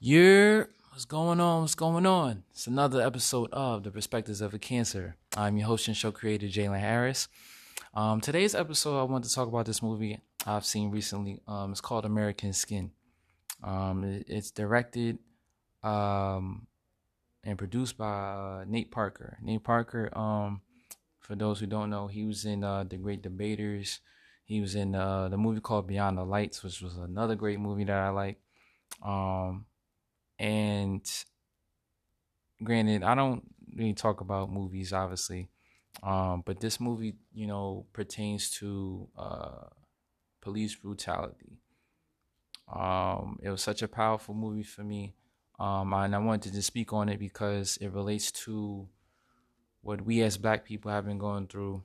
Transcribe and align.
Yeah, 0.00 0.62
what's 0.90 1.06
going 1.06 1.40
on? 1.40 1.62
What's 1.62 1.74
going 1.74 2.06
on? 2.06 2.44
It's 2.52 2.68
another 2.68 3.02
episode 3.02 3.52
of 3.52 3.82
The 3.82 3.90
Perspectives 3.90 4.40
of 4.40 4.54
a 4.54 4.58
Cancer. 4.58 5.16
I'm 5.36 5.56
your 5.56 5.66
host 5.66 5.88
and 5.88 5.96
show 5.96 6.12
creator, 6.12 6.46
Jalen 6.46 6.78
Harris. 6.78 7.26
Um, 7.94 8.20
today's 8.20 8.54
episode, 8.54 9.00
I 9.00 9.02
want 9.02 9.24
to 9.24 9.34
talk 9.34 9.48
about 9.48 9.66
this 9.66 9.82
movie 9.82 10.20
I've 10.46 10.64
seen 10.64 10.92
recently. 10.92 11.40
Um, 11.48 11.72
it's 11.72 11.80
called 11.80 12.04
American 12.04 12.52
Skin. 12.52 12.92
Um, 13.64 14.04
it, 14.04 14.26
it's 14.28 14.52
directed 14.52 15.18
um, 15.82 16.68
and 17.42 17.58
produced 17.58 17.98
by 17.98 18.06
uh, 18.06 18.64
Nate 18.68 18.92
Parker. 18.92 19.36
Nate 19.42 19.64
Parker, 19.64 20.16
um, 20.16 20.60
for 21.18 21.34
those 21.34 21.58
who 21.58 21.66
don't 21.66 21.90
know, 21.90 22.06
he 22.06 22.24
was 22.24 22.44
in 22.44 22.62
uh, 22.62 22.84
The 22.84 22.98
Great 22.98 23.20
Debaters. 23.20 23.98
He 24.44 24.60
was 24.60 24.76
in 24.76 24.94
uh, 24.94 25.26
the 25.28 25.38
movie 25.38 25.60
called 25.60 25.88
Beyond 25.88 26.18
the 26.18 26.24
Lights, 26.24 26.62
which 26.62 26.82
was 26.82 26.96
another 26.96 27.34
great 27.34 27.58
movie 27.58 27.82
that 27.82 27.98
I 27.98 28.10
like. 28.10 28.38
Um, 29.04 29.64
and 30.38 31.02
granted, 32.62 33.02
I 33.02 33.14
don't 33.14 33.42
really 33.74 33.94
talk 33.94 34.20
about 34.20 34.50
movies, 34.50 34.92
obviously, 34.92 35.50
um, 36.02 36.42
but 36.44 36.60
this 36.60 36.80
movie, 36.80 37.14
you 37.32 37.46
know, 37.46 37.86
pertains 37.92 38.50
to 38.58 39.08
uh, 39.16 39.68
police 40.40 40.74
brutality. 40.74 41.58
Um, 42.72 43.38
it 43.42 43.50
was 43.50 43.62
such 43.62 43.82
a 43.82 43.88
powerful 43.88 44.34
movie 44.34 44.62
for 44.62 44.82
me, 44.84 45.14
um, 45.58 45.92
and 45.94 46.14
I 46.14 46.18
wanted 46.18 46.52
to 46.52 46.62
speak 46.62 46.92
on 46.92 47.08
it 47.08 47.18
because 47.18 47.78
it 47.78 47.88
relates 47.88 48.30
to 48.44 48.88
what 49.82 50.02
we 50.02 50.22
as 50.22 50.36
Black 50.36 50.64
people 50.64 50.90
have 50.90 51.06
been 51.06 51.18
going 51.18 51.46
through. 51.46 51.82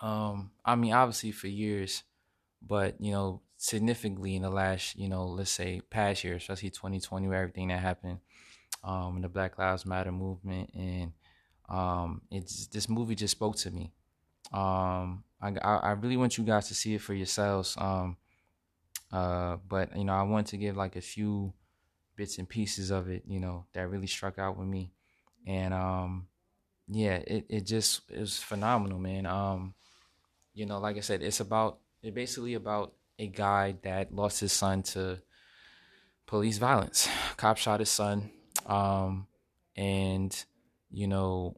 Um, 0.00 0.52
I 0.64 0.76
mean, 0.76 0.92
obviously 0.92 1.32
for 1.32 1.48
years, 1.48 2.04
but 2.62 3.00
you 3.00 3.12
know, 3.12 3.42
significantly 3.58 4.36
in 4.36 4.42
the 4.42 4.50
last, 4.50 4.96
you 4.96 5.08
know, 5.08 5.26
let's 5.26 5.50
say 5.50 5.82
past 5.90 6.24
year, 6.24 6.36
especially 6.36 6.70
2020, 6.70 7.28
where 7.28 7.42
everything 7.42 7.68
that 7.68 7.80
happened, 7.80 8.20
um, 8.82 9.16
in 9.16 9.22
the 9.22 9.28
Black 9.28 9.58
Lives 9.58 9.84
Matter 9.84 10.12
movement, 10.12 10.70
and 10.74 11.12
um, 11.68 12.22
it's 12.30 12.68
this 12.68 12.88
movie 12.88 13.16
just 13.16 13.32
spoke 13.32 13.56
to 13.56 13.70
me. 13.70 13.92
Um, 14.52 15.24
I, 15.42 15.50
I 15.60 15.90
really 15.92 16.16
want 16.16 16.38
you 16.38 16.44
guys 16.44 16.68
to 16.68 16.74
see 16.74 16.94
it 16.94 17.02
for 17.02 17.12
yourselves. 17.14 17.76
Um, 17.78 18.16
uh, 19.12 19.56
but 19.68 19.96
you 19.96 20.04
know, 20.04 20.14
I 20.14 20.22
want 20.22 20.46
to 20.48 20.56
give 20.56 20.76
like 20.76 20.96
a 20.96 21.00
few 21.00 21.52
bits 22.16 22.38
and 22.38 22.48
pieces 22.48 22.90
of 22.90 23.08
it, 23.08 23.24
you 23.26 23.40
know, 23.40 23.66
that 23.72 23.88
really 23.88 24.06
struck 24.06 24.38
out 24.38 24.56
with 24.56 24.68
me, 24.68 24.92
and 25.46 25.74
um, 25.74 26.28
yeah, 26.86 27.16
it 27.26 27.46
it 27.48 27.66
just 27.66 28.02
was 28.16 28.38
phenomenal, 28.38 28.98
man. 28.98 29.26
Um, 29.26 29.74
you 30.54 30.64
know, 30.64 30.78
like 30.78 30.96
I 30.96 31.00
said, 31.00 31.22
it's 31.22 31.40
about 31.40 31.78
it 32.02 32.14
basically 32.14 32.54
about 32.54 32.94
a 33.18 33.26
guy 33.26 33.76
that 33.82 34.14
lost 34.14 34.40
his 34.40 34.52
son 34.52 34.82
to 34.82 35.20
police 36.26 36.58
violence. 36.58 37.08
Cop 37.36 37.56
shot 37.56 37.80
his 37.80 37.90
son, 37.90 38.30
um, 38.66 39.26
and 39.76 40.44
you 40.90 41.06
know, 41.06 41.56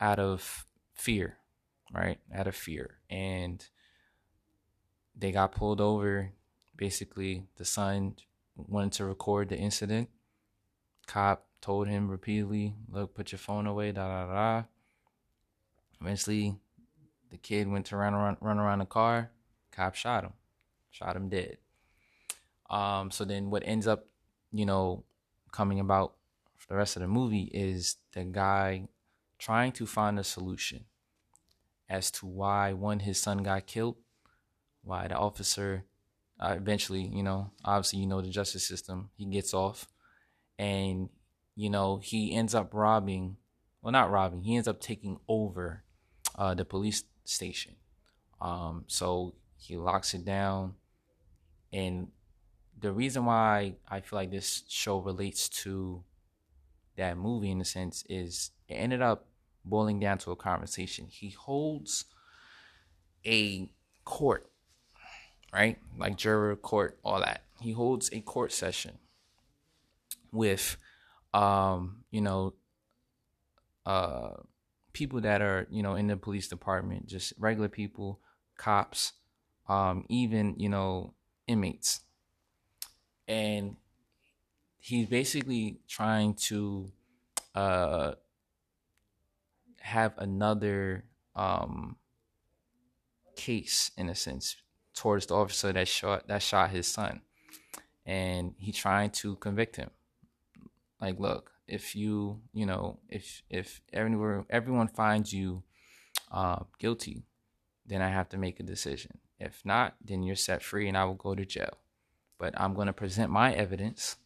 out 0.00 0.18
of 0.18 0.66
fear, 0.94 1.38
right? 1.92 2.18
Out 2.32 2.46
of 2.46 2.54
fear, 2.54 2.98
and 3.10 3.66
they 5.16 5.32
got 5.32 5.52
pulled 5.52 5.80
over. 5.80 6.30
Basically, 6.76 7.44
the 7.56 7.64
son 7.64 8.16
wanted 8.56 8.92
to 8.92 9.04
record 9.04 9.48
the 9.48 9.56
incident. 9.56 10.08
Cop 11.06 11.46
told 11.60 11.88
him 11.88 12.10
repeatedly, 12.10 12.74
"Look, 12.88 13.14
put 13.14 13.32
your 13.32 13.38
phone 13.38 13.66
away." 13.66 13.92
Da 13.92 14.06
da 14.06 14.32
da. 14.32 14.64
Eventually, 16.00 16.56
the 17.30 17.38
kid 17.38 17.68
went 17.68 17.86
to 17.86 17.96
run 17.96 18.14
around, 18.14 18.36
run 18.40 18.58
around 18.58 18.80
the 18.80 18.86
car. 18.86 19.30
Cop 19.70 19.94
shot 19.94 20.24
him 20.24 20.32
shot 20.94 21.16
him 21.16 21.28
dead. 21.28 21.58
Um, 22.70 23.10
so 23.10 23.24
then 23.24 23.50
what 23.50 23.64
ends 23.66 23.86
up, 23.86 24.06
you 24.52 24.64
know, 24.64 25.04
coming 25.50 25.80
about 25.80 26.14
for 26.56 26.68
the 26.68 26.76
rest 26.76 26.96
of 26.96 27.02
the 27.02 27.08
movie 27.08 27.50
is 27.52 27.96
the 28.12 28.24
guy 28.24 28.88
trying 29.38 29.72
to 29.72 29.86
find 29.86 30.18
a 30.18 30.24
solution 30.24 30.84
as 31.88 32.10
to 32.12 32.26
why 32.26 32.72
one 32.72 33.00
his 33.00 33.20
son 33.20 33.42
got 33.42 33.66
killed, 33.66 33.96
why 34.82 35.08
the 35.08 35.16
officer 35.16 35.84
uh, 36.40 36.54
eventually, 36.56 37.02
you 37.02 37.22
know, 37.22 37.50
obviously 37.64 37.98
you 37.98 38.06
know 38.06 38.20
the 38.20 38.28
justice 38.28 38.66
system, 38.66 39.10
he 39.16 39.24
gets 39.26 39.52
off 39.52 39.88
and 40.58 41.08
you 41.56 41.70
know, 41.70 41.98
he 41.98 42.34
ends 42.34 42.54
up 42.54 42.70
robbing, 42.72 43.36
well 43.82 43.92
not 43.92 44.10
robbing, 44.10 44.42
he 44.42 44.54
ends 44.54 44.68
up 44.68 44.80
taking 44.80 45.18
over 45.28 45.82
uh, 46.36 46.54
the 46.54 46.64
police 46.64 47.02
station. 47.24 47.74
Um, 48.40 48.84
so 48.86 49.34
he 49.56 49.76
locks 49.76 50.14
it 50.14 50.24
down 50.24 50.74
and 51.74 52.08
the 52.80 52.92
reason 52.92 53.26
why 53.26 53.76
I 53.88 54.00
feel 54.00 54.18
like 54.18 54.30
this 54.30 54.64
show 54.68 54.98
relates 55.00 55.48
to 55.64 56.04
that 56.96 57.18
movie 57.18 57.50
in 57.50 57.60
a 57.60 57.64
sense 57.64 58.04
is 58.08 58.52
it 58.68 58.74
ended 58.74 59.02
up 59.02 59.26
boiling 59.64 60.00
down 60.00 60.18
to 60.18 60.32
a 60.32 60.36
conversation. 60.36 61.08
He 61.10 61.30
holds 61.30 62.06
a 63.26 63.70
court, 64.04 64.50
right? 65.52 65.78
Like 65.98 66.16
juror 66.16 66.56
court, 66.56 66.98
all 67.04 67.20
that. 67.20 67.44
He 67.60 67.72
holds 67.72 68.10
a 68.12 68.20
court 68.20 68.52
session 68.52 68.98
with 70.32 70.76
um, 71.32 72.04
you 72.10 72.20
know, 72.20 72.54
uh 73.86 74.30
people 74.92 75.20
that 75.20 75.42
are, 75.42 75.66
you 75.70 75.82
know, 75.82 75.96
in 75.96 76.06
the 76.06 76.16
police 76.16 76.48
department, 76.48 77.06
just 77.06 77.32
regular 77.38 77.68
people, 77.68 78.20
cops, 78.56 79.12
um, 79.68 80.06
even, 80.08 80.54
you 80.58 80.68
know, 80.68 81.14
inmates. 81.46 82.00
And 83.26 83.76
he's 84.78 85.06
basically 85.06 85.78
trying 85.88 86.34
to 86.34 86.92
uh, 87.54 88.12
have 89.80 90.12
another 90.18 91.04
um, 91.34 91.96
case, 93.36 93.90
in 93.96 94.08
a 94.08 94.14
sense, 94.14 94.56
towards 94.94 95.26
the 95.26 95.34
officer 95.34 95.72
that 95.72 95.88
shot 95.88 96.28
that 96.28 96.42
shot 96.42 96.70
his 96.70 96.86
son, 96.86 97.22
and 98.04 98.54
he's 98.58 98.76
trying 98.76 99.10
to 99.10 99.36
convict 99.36 99.76
him. 99.76 99.90
Like, 101.00 101.18
look, 101.18 101.50
if 101.66 101.96
you, 101.96 102.40
you 102.52 102.66
know, 102.66 102.98
if 103.08 103.42
if 103.48 103.80
everyone 103.92 104.44
everyone 104.50 104.88
finds 104.88 105.32
you 105.32 105.62
uh, 106.30 106.64
guilty, 106.78 107.24
then 107.86 108.02
I 108.02 108.08
have 108.08 108.28
to 108.30 108.38
make 108.38 108.60
a 108.60 108.62
decision. 108.62 109.18
If 109.44 109.60
not, 109.64 109.94
then 110.02 110.22
you're 110.22 110.36
set 110.36 110.62
free 110.62 110.88
and 110.88 110.96
I 110.96 111.04
will 111.04 111.14
go 111.14 111.34
to 111.34 111.44
jail. 111.44 111.78
But 112.38 112.58
I'm 112.58 112.74
going 112.74 112.86
to 112.86 112.92
present 112.92 113.30
my 113.30 113.52
evidence, 113.52 114.16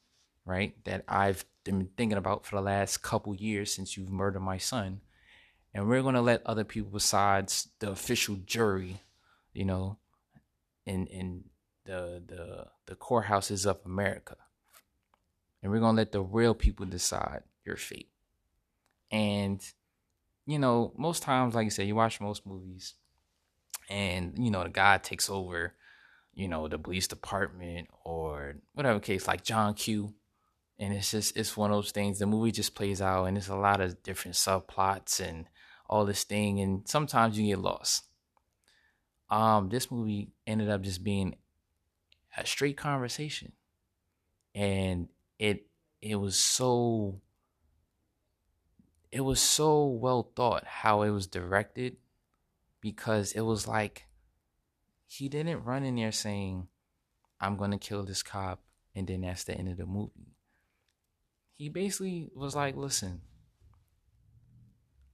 right, 0.44 0.74
that 0.84 1.04
I've 1.08 1.44
been 1.64 1.90
thinking 1.96 2.16
about 2.16 2.46
for 2.46 2.56
the 2.56 2.62
last 2.62 3.02
couple 3.02 3.34
years 3.34 3.72
since 3.72 3.96
you've 3.96 4.10
murdered 4.10 4.40
my 4.40 4.58
son. 4.58 5.00
And 5.74 5.88
we're 5.88 6.02
going 6.02 6.14
to 6.14 6.22
let 6.22 6.46
other 6.46 6.64
people 6.64 6.90
besides 6.90 7.68
the 7.80 7.90
official 7.90 8.36
jury, 8.46 9.02
you 9.52 9.64
know, 9.64 9.98
in 10.86 11.06
in 11.08 11.44
the 11.84 12.22
the 12.26 12.66
the 12.86 12.94
courthouses 12.94 13.66
of 13.66 13.78
America. 13.84 14.36
And 15.62 15.70
we're 15.70 15.80
going 15.80 15.96
to 15.96 16.00
let 16.00 16.12
the 16.12 16.22
real 16.22 16.54
people 16.54 16.86
decide 16.86 17.42
your 17.64 17.76
fate. 17.76 18.08
And 19.10 19.60
you 20.46 20.58
know, 20.58 20.94
most 20.96 21.22
times 21.22 21.54
like 21.54 21.64
you 21.64 21.70
said, 21.70 21.86
you 21.86 21.94
watch 21.94 22.20
most 22.20 22.46
movies 22.46 22.94
and 23.88 24.34
you 24.38 24.50
know 24.50 24.62
the 24.62 24.68
guy 24.70 24.98
takes 24.98 25.30
over 25.30 25.74
you 26.34 26.48
know 26.48 26.68
the 26.68 26.78
police 26.78 27.08
department 27.08 27.88
or 28.04 28.56
whatever 28.74 29.00
case 29.00 29.26
like 29.26 29.42
john 29.44 29.74
q. 29.74 30.14
And 30.80 30.94
it's 30.94 31.10
just 31.10 31.36
it's 31.36 31.56
one 31.56 31.72
of 31.72 31.76
those 31.76 31.90
things 31.90 32.20
the 32.20 32.26
movie 32.26 32.52
just 32.52 32.76
plays 32.76 33.02
out 33.02 33.24
and 33.24 33.36
there's 33.36 33.48
a 33.48 33.56
lot 33.56 33.80
of 33.80 34.00
different 34.04 34.36
subplots 34.36 35.18
and 35.18 35.46
all 35.88 36.04
this 36.04 36.22
thing 36.22 36.60
and 36.60 36.88
sometimes 36.88 37.36
you 37.36 37.48
get 37.48 37.58
lost. 37.58 38.04
Um 39.28 39.70
this 39.70 39.90
movie 39.90 40.30
ended 40.46 40.68
up 40.70 40.82
just 40.82 41.02
being 41.02 41.34
a 42.36 42.46
straight 42.46 42.76
conversation 42.76 43.52
and 44.54 45.08
it 45.38 45.66
it 46.00 46.14
was 46.14 46.36
so 46.38 47.20
it 49.10 49.22
was 49.22 49.40
so 49.40 49.86
well 49.86 50.30
thought 50.36 50.64
how 50.64 51.02
it 51.02 51.10
was 51.10 51.26
directed 51.26 51.96
because 52.88 53.32
it 53.32 53.42
was 53.42 53.68
like 53.68 54.06
he 55.06 55.28
didn't 55.28 55.62
run 55.62 55.84
in 55.84 55.96
there 55.96 56.10
saying, 56.10 56.68
I'm 57.38 57.58
going 57.58 57.70
to 57.72 57.78
kill 57.78 58.02
this 58.02 58.22
cop, 58.22 58.62
and 58.94 59.06
then 59.06 59.20
that's 59.20 59.44
the 59.44 59.54
end 59.54 59.68
of 59.68 59.76
the 59.76 59.84
movie. 59.84 60.36
He 61.58 61.68
basically 61.68 62.30
was 62.34 62.56
like, 62.56 62.76
listen, 62.76 63.20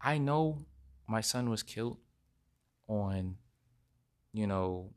I 0.01 0.19
know 0.19 0.67
my 1.09 1.21
son 1.21 1.51
was 1.51 1.65
killed 1.65 1.99
on, 2.87 3.39
you 4.33 4.47
know, 4.47 4.91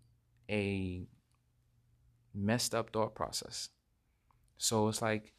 a 0.48 1.08
messed 2.36 2.76
up 2.76 2.92
thought 2.94 3.16
process. 3.16 3.70
So 4.58 4.88
it's 4.88 5.02
like, 5.02 5.34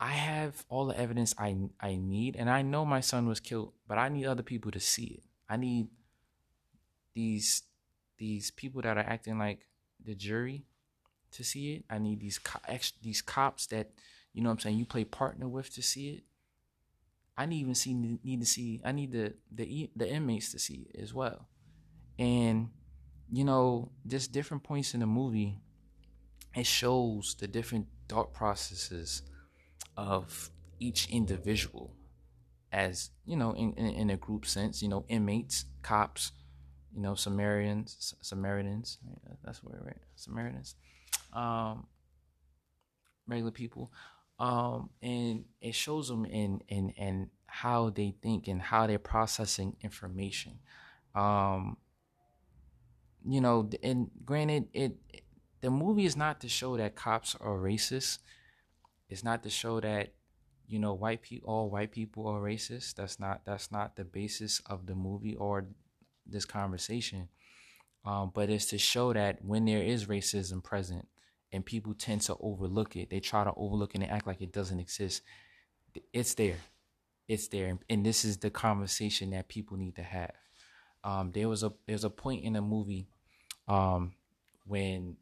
I 0.00 0.10
have 0.10 0.64
all 0.68 0.86
the 0.86 0.98
evidence 0.98 1.32
I 1.38 1.56
I 1.80 1.94
need, 1.94 2.34
and 2.34 2.50
I 2.50 2.62
know 2.62 2.84
my 2.84 3.00
son 3.00 3.28
was 3.28 3.38
killed, 3.38 3.72
but 3.86 3.98
I 3.98 4.08
need 4.08 4.26
other 4.26 4.42
people 4.42 4.72
to 4.72 4.80
see 4.80 5.20
it. 5.22 5.24
I 5.48 5.56
need 5.56 5.88
these 7.14 7.62
these 8.18 8.50
people 8.50 8.82
that 8.82 8.96
are 8.96 9.06
acting 9.06 9.38
like 9.38 9.66
the 10.04 10.14
jury 10.14 10.64
to 11.32 11.44
see 11.44 11.74
it. 11.74 11.84
I 11.90 11.98
need 11.98 12.20
these 12.20 12.38
co- 12.38 12.60
ex- 12.68 12.92
these 13.02 13.22
cops 13.22 13.66
that 13.66 13.90
you 14.32 14.42
know 14.42 14.48
what 14.48 14.54
I'm 14.54 14.60
saying 14.60 14.78
you 14.78 14.86
play 14.86 15.04
partner 15.04 15.48
with 15.48 15.72
to 15.74 15.82
see 15.82 16.10
it. 16.10 16.24
I 17.36 17.46
need 17.46 17.60
even 17.60 17.74
see 17.74 17.94
need 17.94 18.40
to 18.40 18.46
see 18.46 18.80
I 18.84 18.92
need 18.92 19.12
the 19.12 19.34
the 19.50 19.90
the 19.96 20.08
inmates 20.08 20.52
to 20.52 20.58
see 20.58 20.88
it 20.92 21.00
as 21.00 21.12
well. 21.12 21.48
And 22.18 22.70
you 23.32 23.44
know, 23.44 23.90
just 24.06 24.32
different 24.32 24.62
points 24.62 24.94
in 24.94 25.00
the 25.00 25.06
movie 25.06 25.60
it 26.54 26.66
shows 26.66 27.34
the 27.38 27.48
different 27.48 27.86
thought 28.08 28.32
processes 28.32 29.22
of 29.96 30.50
each 30.78 31.08
individual 31.10 31.90
as, 32.74 33.10
you 33.24 33.36
know, 33.36 33.52
in, 33.52 33.72
in, 33.74 33.86
in 33.86 34.10
a 34.10 34.16
group 34.16 34.44
sense, 34.44 34.82
you 34.82 34.88
know, 34.88 35.04
inmates, 35.08 35.64
cops, 35.82 36.32
you 36.92 37.00
know, 37.00 37.14
Samaritans, 37.14 38.14
Samaritans, 38.20 38.98
that's 39.44 39.62
where 39.62 39.80
right, 39.84 40.00
Samaritans, 40.16 40.74
um, 41.32 41.86
regular 43.28 43.52
people, 43.52 43.92
um, 44.40 44.90
and 45.00 45.44
it 45.60 45.74
shows 45.74 46.08
them 46.08 46.24
in 46.24 46.60
in 46.68 46.90
in 46.90 47.30
how 47.46 47.90
they 47.90 48.14
think 48.20 48.48
and 48.48 48.60
how 48.60 48.86
they're 48.88 48.98
processing 48.98 49.76
information. 49.80 50.58
Um, 51.14 51.76
you 53.24 53.40
know, 53.40 53.70
and 53.82 54.10
granted, 54.24 54.68
it 54.72 54.96
the 55.60 55.70
movie 55.70 56.06
is 56.06 56.16
not 56.16 56.40
to 56.40 56.48
show 56.48 56.76
that 56.76 56.96
cops 56.96 57.36
are 57.40 57.56
racist. 57.56 58.18
It's 59.08 59.22
not 59.22 59.44
to 59.44 59.50
show 59.50 59.80
that 59.80 60.12
you 60.66 60.78
know 60.78 60.94
white 60.94 61.22
people 61.22 61.50
all 61.50 61.70
white 61.70 61.92
people 61.92 62.26
are 62.26 62.40
racist. 62.40 62.94
That's 62.94 63.20
not 63.20 63.42
that's 63.44 63.70
not 63.70 63.96
the 63.96 64.04
basis 64.04 64.60
of 64.66 64.86
the 64.86 64.94
movie 64.94 65.36
or 65.36 65.66
this 66.26 66.44
conversation. 66.44 67.28
Um, 68.04 68.32
but 68.34 68.50
it's 68.50 68.66
to 68.66 68.78
show 68.78 69.12
that 69.14 69.42
when 69.44 69.64
there 69.64 69.82
is 69.82 70.06
racism 70.06 70.62
present, 70.62 71.08
and 71.54 71.64
people 71.64 71.94
tend 71.94 72.20
to 72.20 72.36
overlook 72.40 72.96
it. 72.96 73.10
They 73.10 73.20
try 73.20 73.44
to 73.44 73.52
overlook 73.56 73.94
it 73.94 74.02
and 74.02 74.10
act 74.10 74.26
like 74.26 74.42
it 74.42 74.52
doesn't 74.52 74.80
exist. 74.80 75.22
It's 76.12 76.34
there. 76.34 76.56
It's 77.28 77.46
there. 77.46 77.78
And 77.88 78.04
this 78.04 78.24
is 78.24 78.38
the 78.38 78.50
conversation 78.50 79.30
that 79.30 79.46
people 79.46 79.76
need 79.76 79.94
to 79.94 80.02
have. 80.02 80.32
Um, 81.04 81.30
there 81.32 81.48
was 81.48 81.62
a 81.62 81.72
there's 81.86 82.02
a 82.02 82.10
point 82.10 82.42
in 82.42 82.54
the 82.54 82.60
movie 82.60 83.06
um, 83.68 84.14
when 84.66 85.16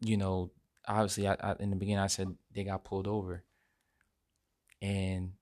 you 0.00 0.16
know 0.16 0.52
obviously 0.86 1.26
I, 1.26 1.36
I, 1.40 1.56
in 1.58 1.70
the 1.70 1.76
beginning 1.76 1.98
I 1.98 2.06
said 2.06 2.36
they 2.54 2.62
got 2.62 2.84
pulled 2.84 3.08
over 3.08 3.42
and 4.82 5.32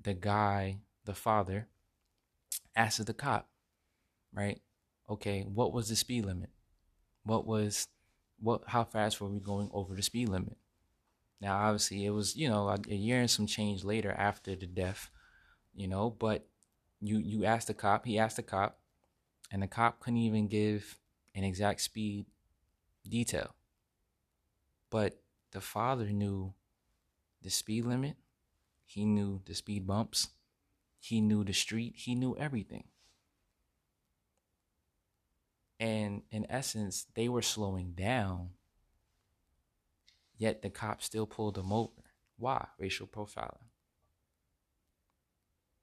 the 0.00 0.14
guy 0.14 0.78
the 1.04 1.14
father 1.14 1.68
asked 2.74 3.04
the 3.04 3.12
cop 3.12 3.50
right 4.32 4.62
okay 5.10 5.42
what 5.42 5.72
was 5.72 5.90
the 5.90 5.96
speed 5.96 6.24
limit 6.24 6.48
what 7.24 7.46
was 7.46 7.88
what 8.40 8.62
how 8.66 8.84
fast 8.84 9.20
were 9.20 9.28
we 9.28 9.38
going 9.38 9.70
over 9.72 9.94
the 9.94 10.02
speed 10.02 10.28
limit? 10.28 10.56
Now, 11.40 11.56
obviously, 11.56 12.04
it 12.04 12.10
was 12.10 12.36
you 12.36 12.48
know 12.48 12.68
a, 12.68 12.94
year 12.94 13.20
and 13.20 13.30
some 13.30 13.46
change 13.46 13.84
later 13.84 14.12
after 14.12 14.56
the 14.56 14.66
death, 14.66 15.10
you 15.74 15.88
know. 15.88 16.10
But 16.10 16.46
you 17.00 17.18
you 17.18 17.44
asked 17.44 17.68
the 17.68 17.74
cop, 17.74 18.06
he 18.06 18.18
asked 18.18 18.36
the 18.36 18.42
cop, 18.42 18.78
and 19.50 19.62
the 19.62 19.66
cop 19.66 20.00
couldn't 20.00 20.18
even 20.20 20.48
give 20.48 20.98
an 21.34 21.44
exact 21.44 21.82
speed 21.82 22.26
detail. 23.08 23.54
But 24.90 25.20
the 25.52 25.60
father 25.60 26.06
knew 26.06 26.54
the 27.42 27.50
speed 27.50 27.84
limit, 27.84 28.16
he 28.90 29.04
knew 29.04 29.40
the 29.46 29.54
speed 29.54 29.86
bumps, 29.86 30.30
he 30.98 31.20
knew 31.20 31.44
the 31.44 31.52
street, 31.52 31.94
he 31.94 32.16
knew 32.16 32.36
everything. 32.36 32.82
And 35.78 36.22
in 36.32 36.44
essence, 36.50 37.06
they 37.14 37.28
were 37.28 37.40
slowing 37.40 37.92
down, 37.92 38.50
yet 40.36 40.62
the 40.62 40.70
cops 40.70 41.06
still 41.06 41.24
pulled 41.24 41.54
them 41.54 41.72
over. 41.72 42.02
Why? 42.36 42.66
Racial 42.80 43.06
profiling. 43.06 43.68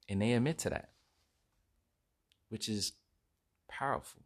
And 0.09 0.21
they 0.21 0.33
admit 0.33 0.57
to 0.59 0.71
that, 0.71 0.89
which 2.49 2.67
is 2.67 2.91
powerful. 3.69 4.23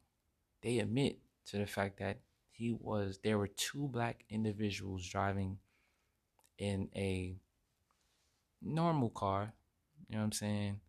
They 0.64 0.80
admit 0.80 1.20
to 1.50 1.60
the 1.60 1.68
fact 1.68 2.00
that 2.00 2.22
he 2.50 2.72
was, 2.72 3.20
there 3.24 3.38
were 3.38 3.48
two 3.48 3.88
black 3.88 4.26
individuals 4.28 5.08
driving 5.08 5.60
in 6.58 6.90
a 6.96 7.36
normal 8.62 9.10
car, 9.10 9.54
you 10.08 10.16
know 10.16 10.22
what 10.22 10.26
I'm 10.26 10.32
saying? 10.32 10.80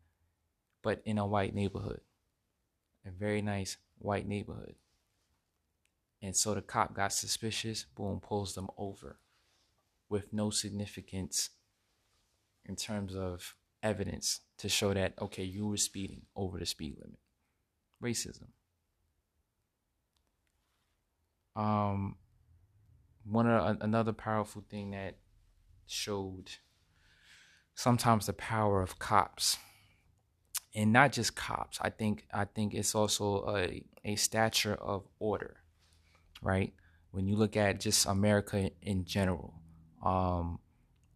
But 0.82 1.02
in 1.04 1.18
a 1.18 1.26
white 1.26 1.54
neighborhood, 1.54 2.00
a 3.06 3.10
very 3.10 3.42
nice 3.42 3.76
white 3.98 4.26
neighborhood. 4.26 4.74
And 6.20 6.36
so 6.36 6.54
the 6.54 6.62
cop 6.62 6.94
got 6.94 7.12
suspicious, 7.12 7.84
boom, 7.84 8.20
pulls 8.20 8.54
them 8.54 8.68
over 8.76 9.18
with 10.08 10.32
no 10.32 10.50
significance 10.50 11.50
in 12.64 12.76
terms 12.76 13.16
of 13.16 13.56
evidence 13.82 14.40
to 14.58 14.68
show 14.68 14.94
that, 14.94 15.14
okay, 15.20 15.42
you 15.42 15.66
were 15.66 15.76
speeding 15.76 16.22
over 16.36 16.58
the 16.58 16.66
speed 16.66 16.96
limit. 17.00 17.18
Racism. 18.02 18.48
Um, 21.56 22.16
one 23.24 23.46
another 23.46 24.12
powerful 24.12 24.64
thing 24.68 24.92
that 24.92 25.16
showed 25.86 26.50
sometimes 27.74 28.26
the 28.26 28.32
power 28.32 28.82
of 28.82 28.98
cops 28.98 29.58
and 30.74 30.92
not 30.92 31.12
just 31.12 31.36
cops. 31.36 31.78
I 31.80 31.90
think 31.90 32.26
I 32.32 32.44
think 32.44 32.74
it's 32.74 32.94
also 32.94 33.44
a 33.48 33.82
a 34.04 34.16
stature 34.16 34.74
of 34.74 35.06
order, 35.18 35.56
right? 36.42 36.72
When 37.10 37.26
you 37.26 37.36
look 37.36 37.56
at 37.56 37.80
just 37.80 38.06
America 38.06 38.70
in 38.80 39.04
general, 39.04 39.54
um, 40.04 40.58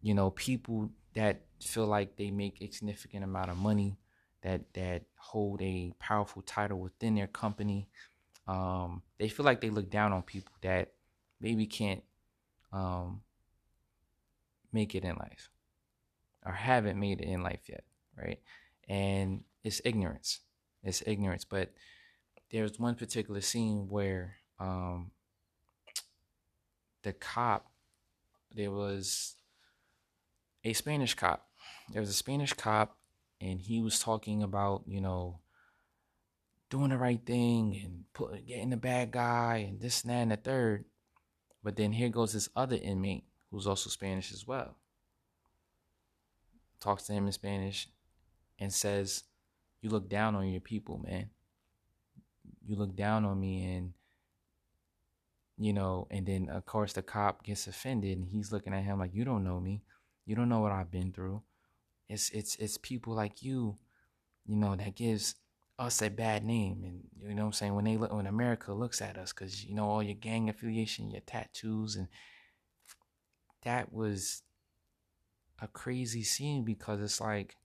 you 0.01 0.13
know, 0.13 0.29
people 0.31 0.91
that 1.15 1.41
feel 1.61 1.87
like 1.87 2.15
they 2.17 2.29
make 2.29 2.61
a 2.61 2.69
significant 2.71 3.23
amount 3.23 3.49
of 3.49 3.57
money, 3.57 3.97
that 4.41 4.73
that 4.73 5.03
hold 5.17 5.61
a 5.61 5.91
powerful 5.99 6.41
title 6.43 6.79
within 6.79 7.15
their 7.15 7.27
company, 7.27 7.87
um, 8.47 9.01
they 9.17 9.27
feel 9.27 9.45
like 9.45 9.61
they 9.61 9.71
look 9.71 9.89
down 9.89 10.13
on 10.13 10.21
people 10.21 10.53
that 10.61 10.93
maybe 11.41 11.65
can't 11.65 12.03
um, 12.71 13.21
make 14.71 14.93
it 14.93 15.03
in 15.03 15.15
life 15.15 15.49
or 16.47 16.53
haven't 16.53 16.99
made 16.99 17.19
it 17.19 17.27
in 17.27 17.43
life 17.43 17.59
yet, 17.67 17.83
right? 18.17 18.39
And 18.87 19.43
it's 19.65 19.81
ignorance. 19.83 20.39
It's 20.81 21.03
ignorance. 21.05 21.43
But 21.43 21.73
there's 22.51 22.79
one 22.79 22.95
particular 22.95 23.41
scene 23.41 23.87
where 23.89 24.35
um, 24.59 25.11
the 27.03 27.11
cop, 27.11 27.69
there 28.55 28.71
was 28.71 29.35
a 30.63 30.71
Spanish 30.71 31.15
cop. 31.15 31.45
There 31.91 32.01
was 32.01 32.09
a 32.09 32.13
Spanish 32.13 32.53
cop, 32.53 32.97
and 33.41 33.59
he 33.59 33.81
was 33.81 33.99
talking 33.99 34.41
about, 34.41 34.83
you 34.87 35.01
know, 35.01 35.39
doing 36.69 36.89
the 36.89 36.97
right 36.97 37.25
thing 37.25 37.79
and 37.83 38.03
put, 38.13 38.45
getting 38.47 38.69
the 38.69 38.77
bad 38.77 39.11
guy 39.11 39.65
and 39.67 39.81
this 39.81 40.03
and 40.03 40.11
that 40.11 40.21
and 40.21 40.31
the 40.31 40.37
third. 40.37 40.85
But 41.61 41.75
then 41.75 41.91
here 41.91 42.09
goes 42.09 42.31
this 42.31 42.49
other 42.55 42.77
inmate 42.81 43.25
who's 43.51 43.67
also 43.67 43.89
Spanish 43.89 44.31
as 44.31 44.47
well. 44.47 44.77
Talks 46.79 47.03
to 47.03 47.13
him 47.13 47.25
in 47.25 47.31
Spanish 47.31 47.87
and 48.59 48.73
says, 48.73 49.23
you 49.81 49.89
look 49.89 50.09
down 50.09 50.35
on 50.35 50.47
your 50.47 50.61
people, 50.61 50.97
man. 50.97 51.29
You 52.65 52.75
look 52.75 52.95
down 52.95 53.25
on 53.25 53.39
me 53.39 53.63
and 53.75 53.93
you 55.57 55.73
know, 55.73 56.07
and 56.11 56.25
then 56.25 56.49
of 56.49 56.65
course 56.65 56.93
the 56.93 57.01
cop 57.01 57.43
gets 57.43 57.67
offended 57.67 58.17
and 58.17 58.27
he's 58.29 58.51
looking 58.51 58.73
at 58.73 58.83
him 58.83 58.99
like 58.99 59.13
you 59.13 59.25
don't 59.25 59.43
know 59.43 59.59
me. 59.59 59.81
You 60.25 60.35
don't 60.35 60.49
know 60.49 60.59
what 60.59 60.71
I've 60.71 60.91
been 60.91 61.11
through. 61.11 61.41
It's 62.09 62.29
it's 62.29 62.55
it's 62.57 62.77
people 62.77 63.13
like 63.13 63.41
you, 63.41 63.77
you 64.45 64.55
know, 64.55 64.75
that 64.75 64.95
gives 64.95 65.35
us 65.79 66.01
a 66.01 66.09
bad 66.09 66.43
name 66.43 66.83
and 66.83 67.03
you 67.21 67.35
know 67.35 67.43
what 67.43 67.47
I'm 67.47 67.53
saying 67.53 67.75
when 67.75 67.85
they 67.85 67.97
look 67.97 68.11
when 68.11 68.27
America 68.27 68.73
looks 68.73 69.01
at 69.01 69.17
us 69.17 69.31
cuz 69.31 69.63
you 69.63 69.75
know 69.75 69.89
all 69.89 70.03
your 70.03 70.15
gang 70.15 70.49
affiliation, 70.49 71.11
your 71.11 71.21
tattoos 71.21 71.95
and 71.95 72.07
that 73.63 73.91
was 73.91 74.43
a 75.59 75.67
crazy 75.67 76.23
scene 76.23 76.63
because 76.63 77.01
it's 77.01 77.19
like 77.19 77.55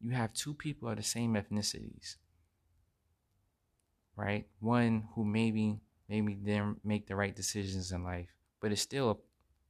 you 0.00 0.10
have 0.10 0.32
two 0.32 0.54
people 0.54 0.88
of 0.88 0.96
the 0.96 1.02
same 1.02 1.34
ethnicities, 1.34 2.16
right? 4.16 4.46
One 4.60 5.08
who 5.14 5.24
maybe 5.24 5.80
maybe 6.08 6.34
didn't 6.34 6.84
make 6.84 7.06
the 7.06 7.16
right 7.16 7.34
decisions 7.34 7.92
in 7.92 8.02
life, 8.04 8.28
but 8.60 8.72
is 8.72 8.80
still 8.80 9.10
a, 9.10 9.16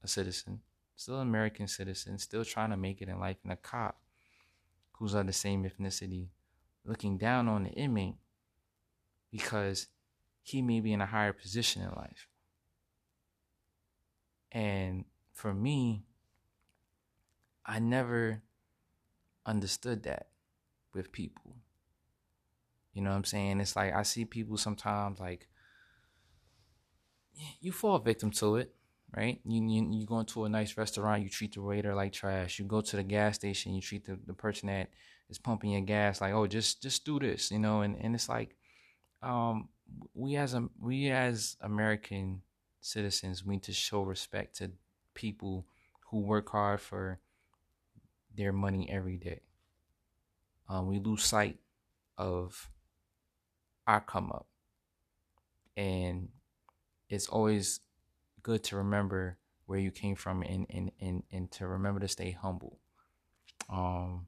a 0.04 0.08
citizen, 0.08 0.60
still 0.96 1.20
an 1.20 1.28
American 1.28 1.68
citizen, 1.68 2.18
still 2.18 2.44
trying 2.44 2.70
to 2.70 2.76
make 2.76 3.02
it 3.02 3.08
in 3.08 3.20
life, 3.20 3.36
and 3.44 3.52
a 3.52 3.56
cop 3.56 4.00
who's 4.92 5.14
of 5.14 5.26
the 5.26 5.32
same 5.32 5.64
ethnicity 5.64 6.28
looking 6.84 7.18
down 7.18 7.48
on 7.48 7.64
the 7.64 7.70
inmate 7.70 8.16
because 9.30 9.88
he 10.42 10.62
may 10.62 10.80
be 10.80 10.92
in 10.92 11.00
a 11.00 11.06
higher 11.06 11.32
position 11.32 11.82
in 11.82 11.88
life. 11.90 12.28
And 14.50 15.04
for 15.32 15.54
me, 15.54 16.04
I 17.64 17.78
never 17.78 18.42
understood 19.46 20.02
that 20.04 20.28
with 20.94 21.12
people. 21.12 21.56
You 22.92 23.02
know 23.02 23.10
what 23.10 23.16
I'm 23.16 23.24
saying? 23.24 23.60
It's 23.60 23.76
like 23.76 23.94
I 23.94 24.02
see 24.02 24.24
people 24.24 24.56
sometimes 24.56 25.18
like 25.18 25.48
you 27.60 27.72
fall 27.72 27.98
victim 27.98 28.30
to 28.32 28.56
it, 28.56 28.74
right? 29.16 29.40
You, 29.44 29.66
you 29.66 29.88
you 29.92 30.06
go 30.06 30.20
into 30.20 30.44
a 30.44 30.48
nice 30.48 30.76
restaurant, 30.76 31.22
you 31.22 31.28
treat 31.28 31.54
the 31.54 31.62
waiter 31.62 31.94
like 31.94 32.12
trash. 32.12 32.58
You 32.58 32.66
go 32.66 32.80
to 32.80 32.96
the 32.96 33.02
gas 33.02 33.36
station, 33.36 33.74
you 33.74 33.80
treat 33.80 34.04
the, 34.04 34.18
the 34.26 34.34
person 34.34 34.68
that 34.68 34.90
is 35.30 35.38
pumping 35.38 35.70
your 35.70 35.80
gas 35.80 36.20
like, 36.20 36.34
oh, 36.34 36.46
just 36.46 36.82
just 36.82 37.04
do 37.04 37.18
this, 37.18 37.50
you 37.50 37.58
know. 37.58 37.80
And 37.80 37.96
and 38.00 38.14
it's 38.14 38.28
like, 38.28 38.56
um, 39.22 39.68
we 40.14 40.36
as 40.36 40.54
a 40.54 40.68
we 40.78 41.10
as 41.10 41.56
American 41.60 42.42
citizens, 42.80 43.44
we 43.44 43.54
need 43.54 43.62
to 43.64 43.72
show 43.72 44.02
respect 44.02 44.56
to 44.56 44.72
people 45.14 45.66
who 46.10 46.20
work 46.20 46.50
hard 46.50 46.80
for 46.80 47.18
their 48.36 48.52
money 48.52 48.88
every 48.90 49.16
day. 49.16 49.40
Um, 50.68 50.86
we 50.86 50.98
lose 50.98 51.24
sight 51.24 51.58
of 52.16 52.70
our 53.86 54.00
come 54.00 54.30
up, 54.30 54.46
and 55.76 56.28
it's 57.08 57.28
always 57.28 57.80
good 58.42 58.62
to 58.64 58.76
remember 58.76 59.38
where 59.66 59.78
you 59.78 59.90
came 59.90 60.16
from 60.16 60.42
and 60.42 60.66
and 60.70 60.92
and, 61.00 61.22
and 61.30 61.50
to 61.52 61.66
remember 61.66 62.00
to 62.00 62.08
stay 62.08 62.30
humble. 62.30 62.78
Um, 63.68 64.26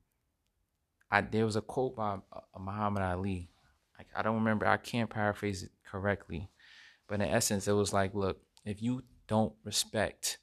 I 1.10 1.20
there 1.20 1.44
was 1.44 1.56
a 1.56 1.62
quote 1.62 1.96
by 1.96 2.18
uh, 2.32 2.40
Muhammad 2.58 3.02
Ali. 3.02 3.50
I, 3.98 4.20
I 4.20 4.22
don't 4.22 4.36
remember. 4.36 4.66
I 4.66 4.76
can't 4.76 5.10
paraphrase 5.10 5.62
it 5.62 5.70
correctly, 5.84 6.50
but 7.08 7.20
in 7.20 7.28
essence, 7.28 7.68
it 7.68 7.72
was 7.72 7.92
like, 7.92 8.14
look, 8.14 8.40
if 8.64 8.82
you 8.82 9.02
don't 9.28 9.54
respect 9.64 10.38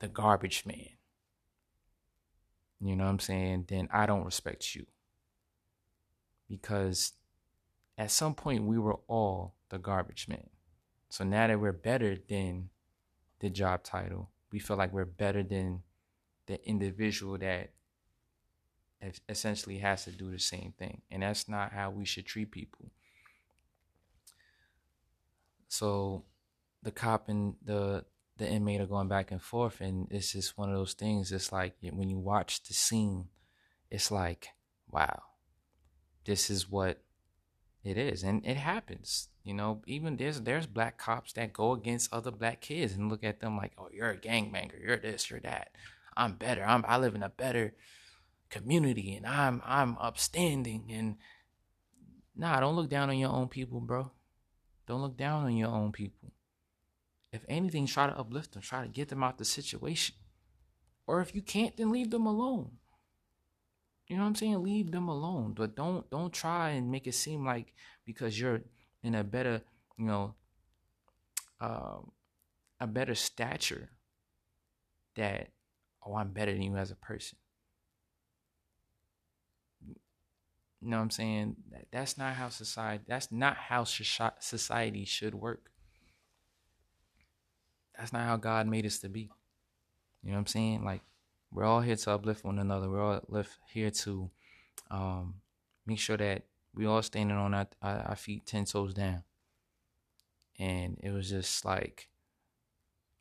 the 0.00 0.08
garbage 0.08 0.64
man, 0.66 0.95
you 2.80 2.96
know 2.96 3.04
what 3.04 3.10
I'm 3.10 3.18
saying, 3.18 3.66
then 3.68 3.88
I 3.92 4.06
don't 4.06 4.24
respect 4.24 4.74
you. 4.74 4.86
Because 6.48 7.12
at 7.98 8.10
some 8.10 8.34
point 8.34 8.64
we 8.64 8.78
were 8.78 8.98
all 9.08 9.54
the 9.70 9.78
garbage 9.78 10.28
man. 10.28 10.48
So 11.08 11.24
now 11.24 11.46
that 11.46 11.60
we're 11.60 11.72
better 11.72 12.16
than 12.28 12.68
the 13.40 13.50
job 13.50 13.82
title, 13.82 14.30
we 14.52 14.58
feel 14.58 14.76
like 14.76 14.92
we're 14.92 15.04
better 15.04 15.42
than 15.42 15.82
the 16.46 16.64
individual 16.68 17.38
that 17.38 17.70
essentially 19.28 19.78
has 19.78 20.04
to 20.04 20.10
do 20.10 20.30
the 20.30 20.38
same 20.38 20.72
thing. 20.78 21.02
And 21.10 21.22
that's 21.22 21.48
not 21.48 21.72
how 21.72 21.90
we 21.90 22.04
should 22.04 22.26
treat 22.26 22.50
people. 22.50 22.90
So 25.68 26.24
the 26.82 26.90
cop 26.90 27.28
and 27.28 27.54
the 27.64 28.04
the 28.38 28.48
inmate 28.48 28.80
are 28.80 28.86
going 28.86 29.08
back 29.08 29.30
and 29.30 29.42
forth 29.42 29.80
and 29.80 30.08
it's 30.10 30.32
just 30.32 30.58
one 30.58 30.68
of 30.68 30.76
those 30.76 30.92
things 30.92 31.32
it's 31.32 31.52
like 31.52 31.74
when 31.92 32.10
you 32.10 32.18
watch 32.18 32.62
the 32.64 32.74
scene 32.74 33.26
it's 33.90 34.10
like 34.10 34.48
wow 34.90 35.22
this 36.24 36.50
is 36.50 36.70
what 36.70 37.02
it 37.84 37.96
is 37.96 38.22
and 38.22 38.44
it 38.44 38.56
happens 38.56 39.28
you 39.46 39.54
know? 39.54 39.80
Even 39.86 40.16
there's 40.16 40.40
there's 40.40 40.66
black 40.66 40.98
cops 40.98 41.32
that 41.34 41.52
go 41.52 41.70
against 41.72 42.12
other 42.12 42.32
black 42.32 42.60
kids 42.60 42.94
and 42.94 43.08
look 43.08 43.22
at 43.22 43.38
them 43.38 43.56
like 43.56 43.72
oh 43.78 43.88
you're 43.92 44.10
a 44.10 44.16
gangbanger 44.16 44.82
you're 44.82 44.96
this 44.96 45.30
you're 45.30 45.38
that 45.40 45.70
i'm 46.16 46.34
better 46.34 46.64
i'm 46.64 46.84
i 46.88 46.98
live 46.98 47.14
in 47.14 47.22
a 47.22 47.28
better 47.28 47.72
community 48.50 49.14
and 49.14 49.24
i'm 49.24 49.62
i'm 49.64 49.96
upstanding 49.98 50.90
and 50.90 51.16
nah 52.34 52.58
don't 52.58 52.74
look 52.74 52.90
down 52.90 53.08
on 53.08 53.16
your 53.16 53.30
own 53.30 53.48
people 53.48 53.80
bro. 53.80 54.10
Don't 54.88 55.02
look 55.02 55.16
down 55.16 55.44
on 55.44 55.56
your 55.56 55.68
own 55.68 55.92
people 55.92 56.32
if 57.32 57.44
anything, 57.48 57.86
try 57.86 58.06
to 58.06 58.18
uplift 58.18 58.52
them, 58.52 58.62
try 58.62 58.82
to 58.82 58.88
get 58.88 59.08
them 59.08 59.22
out 59.22 59.38
the 59.38 59.44
situation. 59.44 60.14
Or 61.06 61.20
if 61.20 61.34
you 61.34 61.42
can't, 61.42 61.76
then 61.76 61.90
leave 61.90 62.10
them 62.10 62.26
alone. 62.26 62.70
You 64.08 64.16
know 64.16 64.22
what 64.22 64.28
I'm 64.28 64.34
saying? 64.36 64.62
Leave 64.62 64.92
them 64.92 65.08
alone. 65.08 65.54
But 65.56 65.74
don't 65.74 66.08
don't 66.10 66.32
try 66.32 66.70
and 66.70 66.90
make 66.90 67.06
it 67.06 67.14
seem 67.14 67.44
like 67.44 67.74
because 68.04 68.38
you're 68.38 68.62
in 69.02 69.14
a 69.14 69.24
better, 69.24 69.62
you 69.98 70.06
know, 70.06 70.34
uh, 71.60 71.98
a 72.80 72.86
better 72.86 73.14
stature 73.14 73.90
that 75.16 75.48
oh 76.04 76.14
I'm 76.14 76.30
better 76.30 76.52
than 76.52 76.62
you 76.62 76.76
as 76.76 76.92
a 76.92 76.96
person. 76.96 77.38
You 80.80 80.90
know 80.90 80.98
what 80.98 81.02
I'm 81.02 81.10
saying? 81.10 81.56
That, 81.72 81.86
That's 81.90 82.16
not 82.16 82.34
how 82.34 82.48
society. 82.48 83.04
That's 83.08 83.32
not 83.32 83.56
how 83.56 83.84
society 83.84 85.04
should 85.04 85.34
work 85.34 85.70
that's 87.98 88.12
not 88.12 88.22
how 88.22 88.36
God 88.36 88.66
made 88.66 88.86
us 88.86 88.98
to 89.00 89.08
be. 89.08 89.30
You 90.22 90.30
know 90.30 90.34
what 90.34 90.40
I'm 90.40 90.46
saying? 90.46 90.84
Like 90.84 91.02
we're 91.52 91.64
all 91.64 91.80
here 91.80 91.96
to 91.96 92.10
uplift 92.10 92.44
one 92.44 92.58
another. 92.58 92.90
We're 92.90 93.02
all 93.02 93.44
here 93.72 93.90
to 93.90 94.30
um, 94.90 95.34
make 95.86 95.98
sure 95.98 96.16
that 96.16 96.42
we 96.74 96.86
all 96.86 97.02
standing 97.02 97.36
on 97.36 97.54
our, 97.54 97.66
our 97.82 98.16
feet 98.16 98.46
ten 98.46 98.64
toes 98.64 98.92
down. 98.92 99.22
And 100.58 100.98
it 101.02 101.10
was 101.10 101.28
just 101.30 101.64
like, 101.64 102.08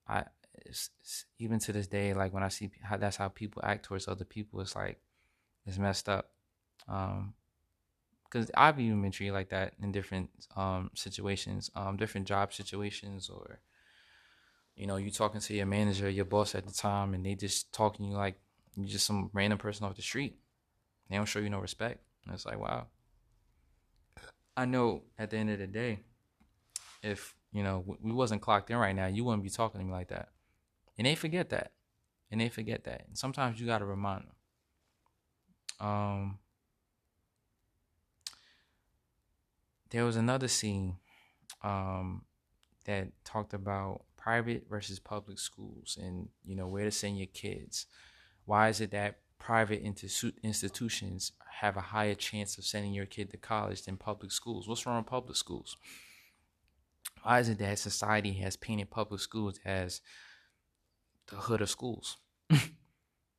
I 0.07 0.23
it's, 0.53 0.89
it's, 1.01 1.25
even 1.37 1.59
to 1.59 1.73
this 1.73 1.87
day, 1.87 2.13
like 2.13 2.33
when 2.33 2.43
I 2.43 2.49
see 2.49 2.71
how 2.81 2.97
that's 2.97 3.17
how 3.17 3.27
people 3.27 3.61
act 3.63 3.85
towards 3.85 4.07
other 4.07 4.25
people, 4.25 4.61
it's 4.61 4.75
like 4.75 4.99
it's 5.65 5.77
messed 5.77 6.09
up. 6.09 6.31
Um, 6.87 7.33
because 8.23 8.51
I've 8.55 8.79
even 8.79 9.01
been 9.01 9.11
treated 9.11 9.33
like 9.33 9.49
that 9.49 9.73
in 9.81 9.91
different 9.91 10.29
um 10.55 10.91
situations, 10.93 11.69
um, 11.75 11.95
different 11.97 12.27
job 12.27 12.53
situations 12.53 13.29
or 13.29 13.59
you 14.75 14.87
know, 14.87 14.97
you 14.97 15.09
talking 15.09 15.41
to 15.41 15.53
your 15.53 15.65
manager, 15.65 16.09
your 16.09 16.25
boss 16.25 16.53
at 16.55 16.65
the 16.65 16.73
time, 16.73 17.13
and 17.13 17.25
they 17.25 17.35
just 17.35 17.71
talking 17.71 18.07
you 18.07 18.15
like 18.15 18.35
you 18.75 18.85
just 18.85 19.05
some 19.05 19.29
random 19.33 19.57
person 19.57 19.85
off 19.85 19.95
the 19.95 20.01
street. 20.01 20.37
They 21.09 21.15
don't 21.15 21.25
show 21.25 21.39
you 21.39 21.49
no 21.49 21.59
respect. 21.59 22.01
And 22.25 22.33
it's 22.33 22.45
like, 22.45 22.59
wow. 22.59 22.87
I 24.57 24.65
know 24.65 25.03
at 25.17 25.29
the 25.29 25.37
end 25.37 25.49
of 25.49 25.59
the 25.59 25.67
day, 25.67 25.99
if 27.03 27.35
you 27.51 27.63
know 27.63 27.83
we 28.01 28.11
wasn't 28.11 28.41
clocked 28.41 28.69
in 28.69 28.77
right 28.77 28.95
now, 28.95 29.07
you 29.07 29.23
wouldn't 29.23 29.43
be 29.43 29.49
talking 29.49 29.79
to 29.79 29.85
me 29.85 29.93
like 29.93 30.09
that. 30.09 30.29
And 30.97 31.07
they 31.07 31.15
forget 31.15 31.49
that, 31.49 31.71
and 32.31 32.41
they 32.41 32.49
forget 32.49 32.83
that. 32.85 33.05
And 33.07 33.17
sometimes 33.17 33.59
you 33.59 33.65
got 33.65 33.79
to 33.79 33.85
remind 33.85 34.23
them. 34.23 35.87
Um, 35.87 36.39
there 39.89 40.05
was 40.05 40.15
another 40.15 40.47
scene, 40.47 40.97
um, 41.63 42.23
that 42.85 43.07
talked 43.25 43.53
about 43.53 44.03
private 44.25 44.65
versus 44.67 44.97
public 44.97 45.37
schools 45.37 45.99
and 46.01 46.27
you 46.43 46.55
know 46.55 46.65
where 46.65 46.83
to 46.83 46.89
send 46.89 47.15
your 47.15 47.27
kids. 47.27 47.85
Why 48.45 48.69
is 48.69 48.81
it 48.81 48.89
that 48.89 49.19
private 49.37 49.83
institutions 49.83 51.31
have 51.61 51.77
a 51.77 51.81
higher 51.81 52.15
chance 52.15 52.57
of 52.57 52.63
sending 52.63 52.91
your 52.91 53.05
kid 53.05 53.29
to 53.29 53.37
college 53.37 53.83
than 53.83 53.97
public 53.97 54.31
schools? 54.31 54.67
What's 54.67 54.83
wrong 54.87 54.97
with 54.97 55.05
public 55.05 55.37
schools? 55.37 55.77
Why 57.21 57.39
is 57.39 57.49
it 57.49 57.59
that 57.59 57.77
society 57.77 58.33
has 58.33 58.55
painted 58.55 58.89
public 58.89 59.21
schools 59.21 59.59
as 59.63 60.01
the 61.27 61.35
hood 61.35 61.61
of 61.61 61.69
schools? 61.69 62.17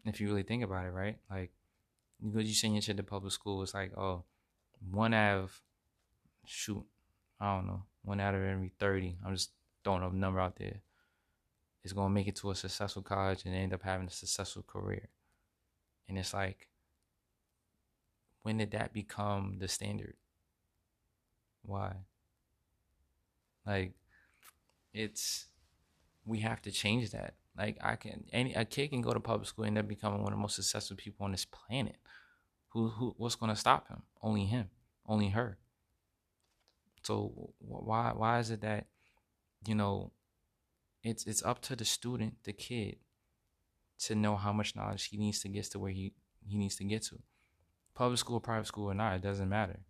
If 0.09 0.21
you 0.21 0.29
really 0.29 0.45
think 0.45 0.63
about 0.63 0.87
it 0.87 0.91
right? 0.91 1.19
Like 1.29 1.51
because 2.25 2.47
you 2.47 2.55
send 2.55 2.75
your 2.75 2.83
kid 2.83 2.97
to 2.97 3.03
public 3.03 3.33
school 3.33 3.61
it's 3.65 3.75
like 3.75 3.91
oh 3.99 4.23
one 4.89 5.13
out 5.13 5.41
of 5.41 5.61
shoot 6.47 6.87
i 7.41 7.57
don't 7.57 7.67
know 7.67 7.83
one 8.05 8.21
out 8.21 8.35
of 8.35 8.41
every 8.41 8.73
30 8.79 9.17
i'm 9.27 9.35
just 9.35 9.51
throwing 9.87 10.03
a 10.03 10.13
number 10.13 10.41
out 10.41 10.57
there, 10.57 10.81
is 11.85 11.93
going 11.93 12.09
to 12.09 12.13
make 12.13 12.27
it 12.27 12.35
to 12.35 12.51
a 12.51 12.57
successful 12.57 13.03
college 13.03 13.45
and 13.45 13.55
end 13.55 13.73
up 13.73 13.83
having 13.85 14.09
a 14.09 14.11
successful 14.11 14.65
career. 14.67 15.09
And 16.09 16.19
it's 16.19 16.35
like, 16.35 16.67
when 18.43 18.59
did 18.59 18.73
that 18.73 18.93
become 18.93 19.59
the 19.61 19.69
standard? 19.69 20.15
Why? 21.63 21.93
Like, 23.65 23.93
it's, 24.93 25.47
we 26.25 26.41
have 26.41 26.61
to 26.63 26.73
change 26.73 27.13
that. 27.13 27.35
Like, 27.57 27.79
I 27.81 27.95
can, 27.95 28.25
any, 28.33 28.55
a 28.55 28.65
kid 28.65 28.91
can 28.91 29.03
go 29.03 29.15
to 29.15 29.21
public 29.21 29.47
school 29.47 29.67
and 29.67 29.79
end 29.79 29.85
up 29.85 29.89
becoming 29.89 30.25
one 30.25 30.33
of 30.33 30.39
the 30.39 30.43
most 30.43 30.57
successful 30.57 30.97
people 30.97 31.25
on 31.25 31.31
this 31.31 31.45
planet. 31.45 31.99
Who, 32.71 32.89
who, 32.89 33.15
what's 33.19 33.37
going 33.37 33.55
to 33.55 33.57
stop 33.57 33.87
him? 33.89 34.03
Only 34.21 34.47
him, 34.47 34.69
only 35.07 35.29
her. 35.29 35.59
So 37.05 37.53
why, 37.59 38.13
why 38.17 38.41
is 38.41 38.51
it 38.51 38.63
that 38.63 38.87
you 39.65 39.75
know, 39.75 40.13
it's 41.03 41.27
it's 41.27 41.45
up 41.45 41.61
to 41.63 41.77
the 41.77 41.85
student, 41.85 42.35
the 42.45 42.53
kid, 42.53 42.97
to 44.01 44.15
know 44.15 44.37
how 44.37 44.53
much 44.53 44.77
knowledge 44.77 45.05
he 45.07 45.17
needs 45.17 45.41
to 45.41 45.49
get 45.49 45.65
to 45.67 45.79
where 45.79 45.93
he, 45.93 46.13
he 46.47 46.57
needs 46.57 46.77
to 46.77 46.85
get 46.85 47.03
to. 47.05 47.19
Public 47.95 48.19
school, 48.19 48.41
private 48.41 48.67
school 48.67 48.91
or 48.91 48.95
not, 48.95 49.15
it 49.15 49.23
doesn't 49.23 49.49
matter. 49.49 49.81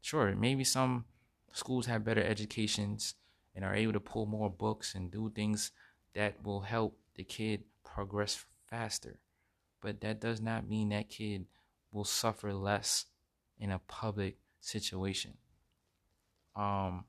Sure, 0.00 0.34
maybe 0.34 0.64
some 0.64 1.04
schools 1.52 1.86
have 1.86 2.04
better 2.04 2.22
educations 2.22 3.14
and 3.54 3.64
are 3.64 3.74
able 3.74 3.92
to 3.92 4.00
pull 4.00 4.26
more 4.26 4.50
books 4.50 4.94
and 4.94 5.10
do 5.10 5.30
things 5.34 5.70
that 6.14 6.42
will 6.42 6.60
help 6.60 6.98
the 7.14 7.24
kid 7.24 7.64
progress 7.84 8.44
faster. 8.68 9.18
But 9.80 10.00
that 10.00 10.20
does 10.20 10.40
not 10.40 10.68
mean 10.68 10.90
that 10.90 11.08
kid 11.08 11.46
will 11.90 12.04
suffer 12.04 12.52
less 12.54 13.06
in 13.58 13.70
a 13.70 13.80
public 13.80 14.38
situation. 14.60 15.34
Um, 16.56 17.04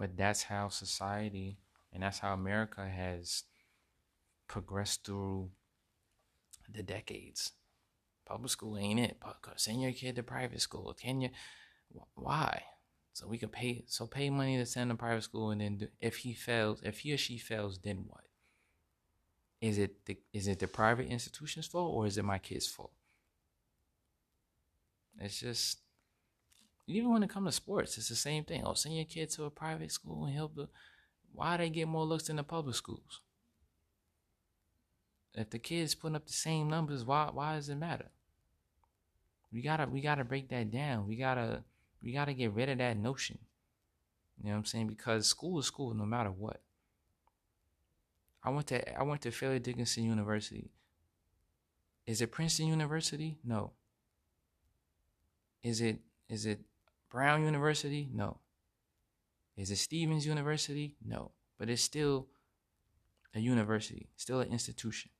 but 0.00 0.16
that's 0.16 0.44
how 0.44 0.70
society 0.70 1.58
and 1.92 2.02
that's 2.02 2.20
how 2.20 2.32
America 2.32 2.88
has 2.88 3.44
progressed 4.48 5.04
through 5.04 5.50
the 6.72 6.82
decades. 6.82 7.52
Public 8.24 8.50
school 8.50 8.78
ain't 8.78 8.98
it. 8.98 9.18
Send 9.56 9.82
your 9.82 9.92
kid 9.92 10.16
to 10.16 10.22
private 10.22 10.62
school. 10.62 10.96
Can 10.98 11.20
you? 11.20 11.28
Why? 12.14 12.62
So 13.12 13.28
we 13.28 13.36
could 13.36 13.52
pay 13.52 13.84
so 13.88 14.06
pay 14.06 14.30
money 14.30 14.56
to 14.56 14.64
send 14.64 14.90
to 14.90 14.96
private 14.96 15.24
school, 15.24 15.50
and 15.50 15.60
then 15.60 15.76
do, 15.76 15.88
if 16.00 16.18
he 16.18 16.32
fails, 16.32 16.80
if 16.82 17.00
he 17.00 17.12
or 17.12 17.18
she 17.18 17.36
fails, 17.36 17.78
then 17.78 18.04
what? 18.06 18.24
Is 19.60 19.76
it 19.76 20.06
the 20.06 20.16
is 20.32 20.46
it 20.46 20.60
the 20.60 20.68
private 20.68 21.08
institution's 21.08 21.66
fault 21.66 21.92
or 21.94 22.06
is 22.06 22.16
it 22.16 22.24
my 22.24 22.38
kid's 22.38 22.66
fault? 22.66 22.92
It's 25.18 25.40
just 25.40 25.80
even 26.90 27.12
when 27.12 27.22
it 27.22 27.30
comes 27.30 27.48
to 27.48 27.52
sports, 27.52 27.98
it's 27.98 28.08
the 28.08 28.16
same 28.16 28.44
thing. 28.44 28.62
Oh, 28.64 28.74
send 28.74 28.96
your 28.96 29.04
kid 29.04 29.30
to 29.30 29.44
a 29.44 29.50
private 29.50 29.92
school 29.92 30.24
and 30.24 30.34
help 30.34 30.54
the 30.54 30.68
why 31.32 31.56
they 31.56 31.70
get 31.70 31.88
more 31.88 32.04
looks 32.04 32.24
than 32.26 32.36
the 32.36 32.42
public 32.42 32.74
schools? 32.74 33.20
If 35.34 35.50
the 35.50 35.58
kid's 35.58 35.94
putting 35.94 36.16
up 36.16 36.26
the 36.26 36.32
same 36.32 36.68
numbers, 36.68 37.04
why 37.04 37.30
why 37.32 37.54
does 37.54 37.68
it 37.68 37.76
matter? 37.76 38.10
We 39.52 39.62
gotta 39.62 39.86
we 39.86 40.00
gotta 40.00 40.24
break 40.24 40.48
that 40.48 40.70
down. 40.70 41.06
We 41.06 41.16
gotta 41.16 41.62
we 42.02 42.12
gotta 42.12 42.34
get 42.34 42.52
rid 42.52 42.68
of 42.68 42.78
that 42.78 42.96
notion. 42.96 43.38
You 44.38 44.46
know 44.46 44.52
what 44.52 44.58
I'm 44.58 44.64
saying? 44.64 44.88
Because 44.88 45.26
school 45.26 45.58
is 45.58 45.66
school 45.66 45.94
no 45.94 46.06
matter 46.06 46.30
what. 46.30 46.60
I 48.42 48.50
went 48.50 48.66
to 48.68 48.98
I 48.98 49.02
went 49.02 49.22
to 49.22 49.30
Fairleigh 49.30 49.60
Dickinson 49.60 50.04
University. 50.04 50.70
Is 52.06 52.20
it 52.20 52.32
Princeton 52.32 52.66
University? 52.66 53.38
No. 53.44 53.72
Is 55.62 55.80
it 55.80 56.00
is 56.28 56.46
it 56.46 56.60
Brown 57.10 57.44
University? 57.44 58.08
No. 58.12 58.38
Is 59.56 59.70
it 59.70 59.76
Stevens 59.76 60.26
University? 60.26 60.96
No. 61.04 61.32
But 61.58 61.68
it's 61.68 61.82
still 61.82 62.28
a 63.34 63.40
university, 63.40 64.08
still 64.16 64.40
an 64.40 64.50
institution. 64.50 65.10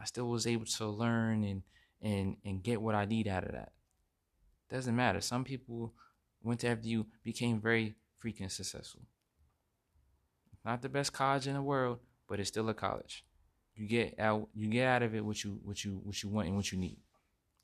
I 0.00 0.04
still 0.04 0.28
was 0.28 0.46
able 0.46 0.66
to 0.66 0.86
learn 0.86 1.44
and 1.44 1.62
and 2.00 2.36
and 2.44 2.62
get 2.62 2.80
what 2.80 2.94
I 2.94 3.04
need 3.04 3.28
out 3.28 3.44
of 3.44 3.52
that. 3.52 3.72
Doesn't 4.70 4.94
matter. 4.94 5.20
Some 5.20 5.44
people 5.44 5.94
went 6.42 6.60
to 6.60 6.76
FDU, 6.76 7.06
became 7.24 7.60
very 7.60 7.96
freaking 8.22 8.50
successful. 8.50 9.02
Not 10.64 10.82
the 10.82 10.88
best 10.88 11.12
college 11.12 11.46
in 11.46 11.54
the 11.54 11.62
world, 11.62 11.98
but 12.28 12.40
it's 12.40 12.48
still 12.48 12.68
a 12.68 12.74
college. 12.74 13.24
You 13.74 13.86
get 13.86 14.18
out 14.18 14.48
you 14.54 14.68
get 14.68 14.88
out 14.88 15.02
of 15.02 15.14
it 15.14 15.24
what 15.24 15.42
you 15.44 15.60
what 15.62 15.84
you 15.84 16.00
what 16.04 16.22
you 16.22 16.28
want 16.28 16.48
and 16.48 16.56
what 16.56 16.72
you 16.72 16.78
need. 16.78 16.98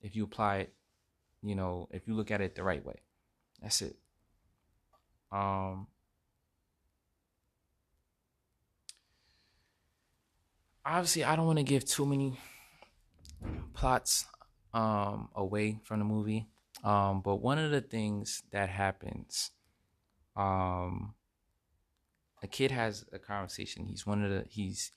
If 0.00 0.14
you 0.16 0.24
apply 0.24 0.58
it, 0.58 0.74
you 1.42 1.54
know, 1.54 1.88
if 1.90 2.06
you 2.06 2.14
look 2.14 2.30
at 2.30 2.40
it 2.40 2.54
the 2.54 2.62
right 2.62 2.84
way. 2.84 3.00
That's 3.64 3.80
it. 3.80 3.96
Um 5.32 5.86
obviously 10.84 11.24
I 11.24 11.34
don't 11.34 11.46
want 11.46 11.58
to 11.58 11.64
give 11.64 11.86
too 11.86 12.04
many 12.04 12.38
plots 13.72 14.26
um 14.74 15.30
away 15.34 15.80
from 15.84 15.98
the 16.00 16.04
movie. 16.04 16.46
Um 16.84 17.22
but 17.22 17.36
one 17.36 17.58
of 17.58 17.70
the 17.70 17.80
things 17.80 18.42
that 18.52 18.68
happens 18.68 19.50
um 20.36 21.14
a 22.42 22.46
kid 22.46 22.70
has 22.70 23.06
a 23.14 23.18
conversation. 23.18 23.86
He's 23.86 24.06
one 24.06 24.22
of 24.22 24.30
the 24.30 24.44
he's 24.46 24.92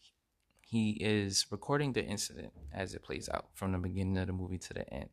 he 0.59 0.91
is 0.99 1.45
recording 1.49 1.93
the 1.93 2.03
incident 2.03 2.51
as 2.73 2.93
it 2.93 3.01
plays 3.01 3.29
out 3.29 3.45
from 3.53 3.71
the 3.71 3.77
beginning 3.77 4.17
of 4.17 4.27
the 4.27 4.33
movie 4.33 4.57
to 4.57 4.73
the 4.73 4.93
end. 4.93 5.09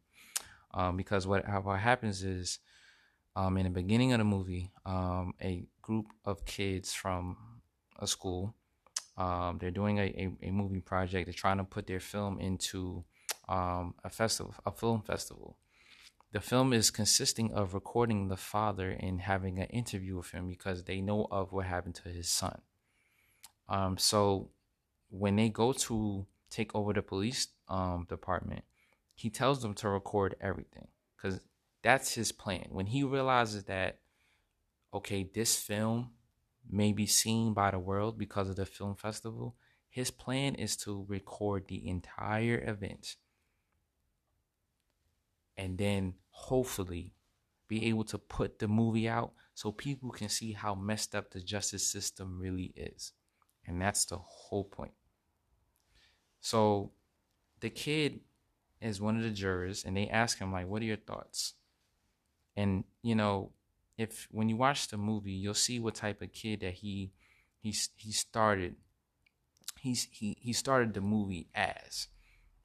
Um, 0.73 0.97
because 0.97 1.25
what 1.25 1.45
what 1.63 1.79
happens 1.79 2.25
is, 2.25 2.59
um, 3.37 3.57
in 3.57 3.65
the 3.65 3.71
beginning 3.71 4.13
of 4.13 4.19
the 4.19 4.25
movie, 4.25 4.71
um, 4.87 5.35
a 5.43 5.67
group 5.83 6.07
of 6.25 6.45
kids 6.45 6.95
from 6.95 7.37
a 7.99 8.07
school, 8.07 8.55
um, 9.17 9.59
they're 9.61 9.71
doing 9.71 9.99
a, 9.99 10.03
a, 10.03 10.49
a, 10.49 10.51
movie 10.51 10.81
project. 10.81 11.27
They're 11.27 11.35
trying 11.35 11.59
to 11.59 11.65
put 11.65 11.87
their 11.87 12.01
film 12.01 12.41
into 12.41 13.05
um, 13.49 13.95
a 14.03 14.11
festival, 14.11 14.55
a 14.67 14.73
film 14.73 15.03
festival. 15.03 15.57
The 16.33 16.41
film 16.41 16.73
is 16.73 16.91
consisting 16.91 17.53
of 17.53 17.75
recording 17.75 18.27
the 18.27 18.37
father 18.37 18.91
and 18.91 19.21
having 19.21 19.61
an 19.61 19.67
interview 19.67 20.17
with 20.17 20.33
him 20.33 20.49
because 20.49 20.83
they 20.83 21.01
know 21.01 21.29
of 21.31 21.53
what 21.53 21.67
happened 21.67 21.95
to 21.97 22.09
his 22.09 22.29
son. 22.29 22.61
Um, 23.69 23.99
so 23.99 24.51
when 25.11 25.37
they 25.37 25.49
go 25.49 25.73
to 25.73 26.27
take 26.51 26.75
over 26.75 26.93
the 26.93 27.03
police 27.03 27.49
um, 27.69 28.07
department, 28.09 28.65
he 29.15 29.31
tells 29.31 29.63
them 29.63 29.75
to 29.75 29.89
record 29.89 30.35
everything 30.41 30.89
because 31.17 31.41
that's 31.85 32.15
his 32.15 32.33
plan. 32.33 32.65
When 32.71 32.87
he 32.87 33.05
realizes 33.05 33.65
that, 33.65 33.99
okay, 34.93 35.29
this 35.35 35.55
film 35.55 36.13
may 36.69 36.93
be 36.93 37.07
seen 37.07 37.53
by 37.53 37.71
the 37.71 37.79
world 37.79 38.19
because 38.19 38.49
of 38.49 38.57
the 38.57 38.65
film 38.65 38.97
festival, 38.97 39.55
his 39.91 40.11
plan 40.11 40.55
is 40.55 40.79
to 40.79 41.05
record 41.09 41.69
the 41.69 41.87
entire 41.87 42.59
event 42.67 43.17
and 45.59 45.77
then 45.77 46.15
hopefully 46.31 47.13
be 47.69 47.85
able 47.85 48.05
to 48.05 48.19
put 48.19 48.59
the 48.59 48.67
movie 48.67 49.07
out 49.07 49.33
so 49.53 49.71
people 49.71 50.11
can 50.11 50.31
see 50.31 50.53
how 50.53 50.75
messed 50.75 51.15
up 51.15 51.31
the 51.31 51.41
justice 51.41 51.87
system 51.87 52.39
really 52.41 52.73
is. 52.75 53.13
And 53.67 53.81
that's 53.81 54.07
the 54.07 54.17
whole 54.17 54.65
point. 54.65 54.95
So 56.41 56.93
the 57.61 57.71
kid 57.71 58.21
is 58.81 59.03
one 59.03 59.17
of 59.17 59.23
the 59.23 59.31
jurors 59.31 59.85
and 59.85 59.95
they 59.95 60.09
ask 60.09 60.39
him 60.39 60.51
like 60.51 60.67
what 60.67 60.81
are 60.81 60.87
your 60.87 60.97
thoughts? 60.97 61.53
And 62.57 62.85
you 63.03 63.15
know, 63.15 63.53
if 63.99 64.29
when 64.31 64.49
you 64.49 64.57
watch 64.57 64.89
the 64.89 64.97
movie, 64.97 65.33
you'll 65.33 65.55
see 65.55 65.79
what 65.81 65.95
type 65.95 66.23
of 66.23 66.33
kid 66.33 66.61
that 66.61 66.75
he 66.75 67.13
he's 67.61 67.91
he 67.97 68.13
started 68.13 68.77
he's 69.81 70.09
he 70.11 70.37
he 70.41 70.53
started 70.53 70.95
the 70.95 71.01
movie 71.01 71.49
as, 71.55 72.09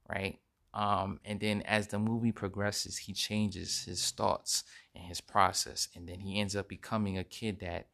right? 0.08 0.39
Um, 0.73 1.19
and 1.25 1.39
then 1.39 1.62
as 1.63 1.88
the 1.88 1.97
movie 1.97 2.32
progresses, 2.32 2.97
he 2.97 3.13
changes 3.13 3.84
his 3.86 4.12
thoughts 4.12 4.63
and 4.93 5.04
his 5.06 5.19
process, 5.19 5.89
and 5.95 6.08
then 6.08 6.19
he 6.19 6.39
ends 6.39 6.56
up 6.56 6.67
becoming 6.67 7.17
a 7.17 7.23
kid 7.23 7.60
that 7.62 7.88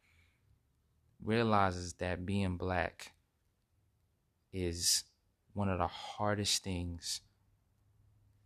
realizes 1.24 1.94
that 1.94 2.26
being 2.26 2.58
black 2.58 3.14
is 4.52 5.04
one 5.54 5.70
of 5.70 5.80
the 5.80 5.88
hardest 5.88 6.64
things 6.64 7.22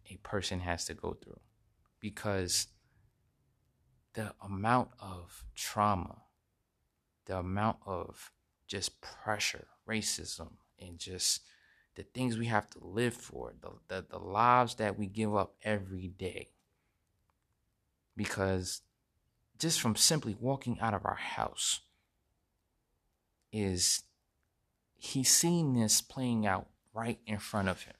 a 0.09 0.17
person 0.17 0.59
has 0.59 0.85
to 0.85 0.93
go 0.93 1.13
through 1.13 1.39
because 1.99 2.67
the 4.13 4.33
amount 4.43 4.89
of 4.99 5.43
trauma, 5.55 6.23
the 7.25 7.37
amount 7.37 7.77
of 7.85 8.31
just 8.67 9.01
pressure, 9.01 9.67
racism, 9.87 10.53
and 10.79 10.97
just 10.97 11.41
the 11.95 12.03
things 12.03 12.37
we 12.37 12.45
have 12.45 12.69
to 12.69 12.79
live 12.81 13.13
for, 13.13 13.53
the, 13.61 13.71
the, 13.87 14.05
the 14.09 14.19
lives 14.19 14.75
that 14.75 14.97
we 14.97 15.07
give 15.07 15.35
up 15.35 15.55
every 15.63 16.07
day. 16.07 16.49
Because 18.15 18.81
just 19.57 19.81
from 19.81 19.95
simply 19.95 20.35
walking 20.39 20.79
out 20.79 20.93
of 20.93 21.05
our 21.05 21.15
house 21.15 21.81
is 23.51 24.03
he's 24.95 25.29
seeing 25.29 25.73
this 25.73 26.01
playing 26.01 26.45
out 26.45 26.67
right 26.93 27.19
in 27.25 27.37
front 27.37 27.67
of 27.67 27.83
him. 27.83 27.95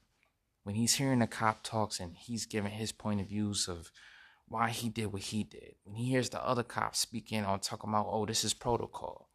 When 0.63 0.75
he's 0.75 0.95
hearing 0.95 1.19
the 1.19 1.27
cop 1.27 1.63
talks 1.63 1.99
and 1.99 2.15
he's 2.15 2.45
giving 2.45 2.71
his 2.71 2.91
point 2.91 3.21
of 3.21 3.27
views 3.27 3.67
of 3.67 3.91
why 4.49 4.69
he 4.69 4.89
did 4.89 5.13
what 5.13 5.21
he 5.21 5.43
did. 5.43 5.75
When 5.83 5.95
he 5.95 6.09
hears 6.09 6.29
the 6.29 6.43
other 6.43 6.63
cops 6.63 6.99
speaking 6.99 7.45
on 7.45 7.59
talking 7.59 7.89
about, 7.89 8.07
oh, 8.09 8.25
this 8.25 8.43
is 8.43 8.53
protocol. 8.53 9.29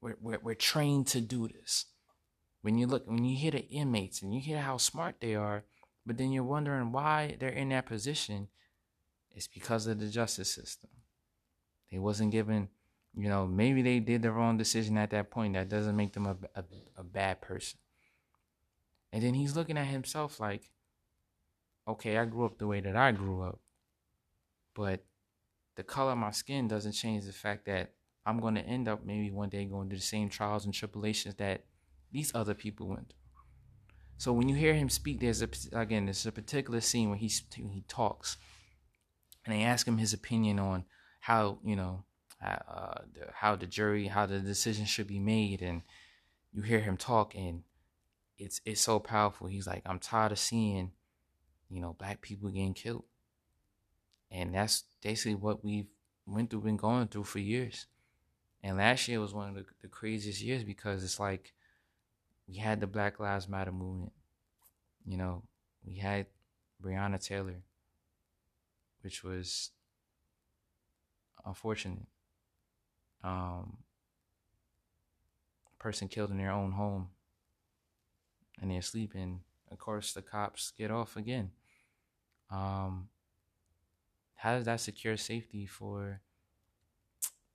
We're, 0.00 0.16
we're, 0.20 0.38
we're 0.40 0.54
trained 0.54 1.08
to 1.08 1.20
do 1.20 1.48
this. 1.48 1.86
When 2.62 2.76
you 2.76 2.86
look 2.86 3.06
when 3.06 3.24
you 3.24 3.36
hear 3.36 3.52
the 3.52 3.66
inmates 3.68 4.20
and 4.20 4.34
you 4.34 4.40
hear 4.40 4.60
how 4.60 4.76
smart 4.76 5.16
they 5.20 5.34
are 5.34 5.64
but 6.04 6.18
then 6.18 6.32
you're 6.32 6.42
wondering 6.42 6.90
why 6.90 7.36
they're 7.38 7.48
in 7.50 7.68
that 7.68 7.86
position 7.86 8.48
it's 9.30 9.46
because 9.46 9.86
of 9.86 10.00
the 10.00 10.08
justice 10.08 10.52
system. 10.52 10.90
They 11.90 11.98
wasn't 11.98 12.32
given 12.32 12.68
you 13.16 13.28
know 13.28 13.46
maybe 13.46 13.80
they 13.82 14.00
did 14.00 14.22
the 14.22 14.32
wrong 14.32 14.58
decision 14.58 14.98
at 14.98 15.10
that 15.10 15.30
point. 15.30 15.54
That 15.54 15.68
doesn't 15.68 15.96
make 15.96 16.12
them 16.12 16.26
a, 16.26 16.36
a, 16.56 16.64
a 16.96 17.04
bad 17.04 17.40
person. 17.40 17.78
And 19.12 19.22
then 19.22 19.34
he's 19.34 19.56
looking 19.56 19.78
at 19.78 19.86
himself 19.86 20.40
like 20.40 20.68
okay 21.86 22.18
i 22.18 22.24
grew 22.26 22.44
up 22.44 22.58
the 22.58 22.66
way 22.66 22.80
that 22.80 22.94
i 22.94 23.10
grew 23.10 23.42
up 23.42 23.58
but 24.78 25.04
the 25.76 25.82
color 25.82 26.12
of 26.12 26.18
my 26.18 26.30
skin 26.30 26.68
doesn't 26.68 26.92
change 26.92 27.24
the 27.24 27.32
fact 27.32 27.66
that 27.66 27.92
i'm 28.24 28.40
going 28.40 28.54
to 28.54 28.62
end 28.62 28.88
up 28.88 29.04
maybe 29.04 29.30
one 29.30 29.48
day 29.48 29.64
going 29.64 29.88
through 29.88 29.98
the 29.98 30.14
same 30.16 30.28
trials 30.28 30.64
and 30.64 30.72
tribulations 30.72 31.34
that 31.34 31.64
these 32.12 32.34
other 32.34 32.54
people 32.54 32.88
went 32.88 33.08
through. 33.08 33.14
So 34.16 34.32
when 34.32 34.48
you 34.48 34.56
hear 34.56 34.74
him 34.74 34.88
speak, 34.88 35.20
there's 35.20 35.42
a 35.42 35.48
again, 35.72 36.06
there's 36.06 36.26
a 36.26 36.32
particular 36.32 36.80
scene 36.80 37.08
where 37.08 37.18
he 37.18 37.30
he 37.54 37.84
talks, 37.86 38.36
and 39.44 39.54
they 39.54 39.62
ask 39.62 39.86
him 39.86 39.98
his 39.98 40.12
opinion 40.12 40.58
on 40.58 40.84
how 41.20 41.58
you 41.64 41.76
know 41.76 42.04
uh, 42.44 43.02
the, 43.14 43.26
how 43.32 43.54
the 43.54 43.66
jury, 43.66 44.08
how 44.08 44.26
the 44.26 44.40
decision 44.40 44.86
should 44.86 45.06
be 45.06 45.20
made, 45.20 45.62
and 45.62 45.82
you 46.52 46.62
hear 46.62 46.80
him 46.80 46.96
talk, 46.96 47.34
and 47.36 47.62
it's 48.38 48.60
it's 48.64 48.80
so 48.80 48.98
powerful. 48.98 49.46
He's 49.46 49.68
like, 49.68 49.82
I'm 49.86 50.00
tired 50.00 50.32
of 50.32 50.38
seeing, 50.38 50.90
you 51.70 51.80
know, 51.80 51.94
black 51.96 52.20
people 52.20 52.50
getting 52.50 52.74
killed, 52.74 53.04
and 54.30 54.54
that's 54.54 54.84
basically 55.02 55.34
what 55.34 55.64
we've 55.64 55.88
went 56.26 56.50
through, 56.50 56.62
been 56.62 56.76
going 56.76 57.08
through 57.08 57.24
for 57.24 57.38
years. 57.38 57.86
And 58.62 58.76
last 58.78 59.08
year 59.08 59.20
was 59.20 59.34
one 59.34 59.50
of 59.50 59.54
the, 59.54 59.64
the 59.82 59.88
craziest 59.88 60.42
years 60.42 60.64
because 60.64 61.04
it's 61.04 61.20
like 61.20 61.54
we 62.48 62.56
had 62.56 62.80
the 62.80 62.86
Black 62.86 63.20
Lives 63.20 63.48
Matter 63.48 63.72
movement. 63.72 64.12
You 65.06 65.16
know, 65.16 65.42
we 65.84 65.96
had 65.96 66.26
Breonna 66.82 67.24
Taylor, 67.24 67.62
which 69.02 69.24
was 69.24 69.70
unfortunate. 71.44 72.06
um, 73.24 73.78
person 75.78 76.08
killed 76.08 76.30
in 76.30 76.38
their 76.38 76.50
own 76.50 76.72
home 76.72 77.08
and 78.60 78.70
they're 78.70 78.82
sleeping. 78.82 79.40
Of 79.70 79.78
course, 79.78 80.12
the 80.12 80.22
cops 80.22 80.72
get 80.76 80.90
off 80.90 81.16
again. 81.16 81.50
Um, 82.50 83.08
how 84.38 84.56
does 84.56 84.66
that 84.66 84.80
secure 84.80 85.16
safety 85.18 85.66
for 85.66 86.22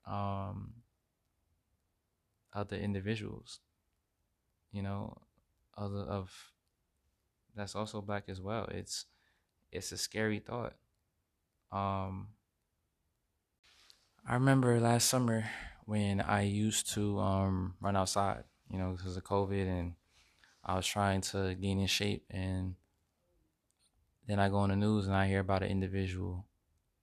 um, 0.05 0.83
other 2.53 2.77
individuals? 2.77 3.59
You 4.71 4.81
know, 4.81 5.21
other 5.77 5.99
of 6.01 6.53
that's 7.55 7.75
also 7.75 8.01
black 8.01 8.25
as 8.27 8.41
well. 8.41 8.65
It's 8.65 9.05
it's 9.71 9.91
a 9.91 9.97
scary 9.97 10.39
thought. 10.39 10.75
Um, 11.71 12.29
I 14.25 14.33
remember 14.35 14.79
last 14.81 15.07
summer 15.07 15.49
when 15.85 16.19
I 16.21 16.41
used 16.43 16.89
to 16.93 17.19
um, 17.19 17.75
run 17.81 17.95
outside, 17.95 18.45
you 18.69 18.77
know, 18.77 18.93
because 18.93 19.15
of 19.17 19.23
COVID, 19.23 19.65
and 19.67 19.95
I 20.63 20.75
was 20.75 20.87
trying 20.87 21.21
to 21.33 21.55
gain 21.55 21.79
in 21.79 21.87
shape, 21.87 22.25
and 22.29 22.75
then 24.27 24.39
I 24.39 24.49
go 24.49 24.57
on 24.57 24.69
the 24.69 24.75
news 24.75 25.05
and 25.07 25.15
I 25.15 25.27
hear 25.27 25.39
about 25.39 25.63
an 25.63 25.69
individual 25.69 26.45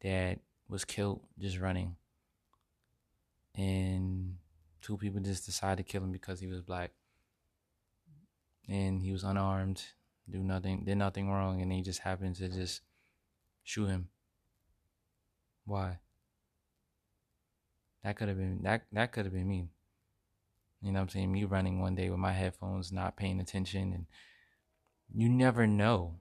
that 0.02 0.38
was 0.68 0.84
killed 0.84 1.20
just 1.38 1.58
running, 1.58 1.96
and 3.54 4.36
two 4.80 4.96
people 4.96 5.20
just 5.20 5.46
decided 5.46 5.84
to 5.84 5.92
kill 5.92 6.02
him 6.02 6.12
because 6.12 6.40
he 6.40 6.46
was 6.46 6.60
black, 6.60 6.90
and 8.68 9.02
he 9.02 9.12
was 9.12 9.24
unarmed, 9.24 9.82
do 10.28 10.38
nothing, 10.38 10.84
did 10.84 10.96
nothing 10.96 11.30
wrong, 11.30 11.60
and 11.60 11.70
they 11.70 11.80
just 11.80 12.00
happened 12.00 12.36
to 12.36 12.48
just 12.48 12.82
shoot 13.64 13.86
him. 13.86 14.08
Why? 15.64 15.98
That 18.02 18.16
could 18.16 18.28
have 18.28 18.38
been 18.38 18.62
that 18.62 18.86
that 18.92 19.12
could 19.12 19.26
have 19.26 19.34
been 19.34 19.48
me. 19.48 19.68
You 20.82 20.92
know 20.92 21.00
what 21.00 21.02
I'm 21.04 21.08
saying? 21.10 21.30
Me 21.30 21.44
running 21.44 21.80
one 21.80 21.94
day 21.94 22.08
with 22.08 22.18
my 22.18 22.32
headphones, 22.32 22.90
not 22.90 23.16
paying 23.16 23.40
attention 23.40 23.92
and 23.92 24.06
you 25.14 25.28
never 25.28 25.66
know. 25.66 26.16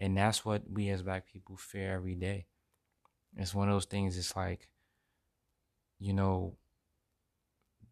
And 0.00 0.16
that's 0.16 0.44
what 0.44 0.62
we 0.70 0.90
as 0.90 1.02
black 1.02 1.26
people 1.32 1.56
fear 1.56 1.94
every 1.94 2.14
day. 2.14 2.46
It's 3.36 3.54
one 3.54 3.68
of 3.68 3.74
those 3.74 3.84
things, 3.86 4.16
it's 4.16 4.36
like, 4.36 4.68
you 5.98 6.12
know, 6.12 6.56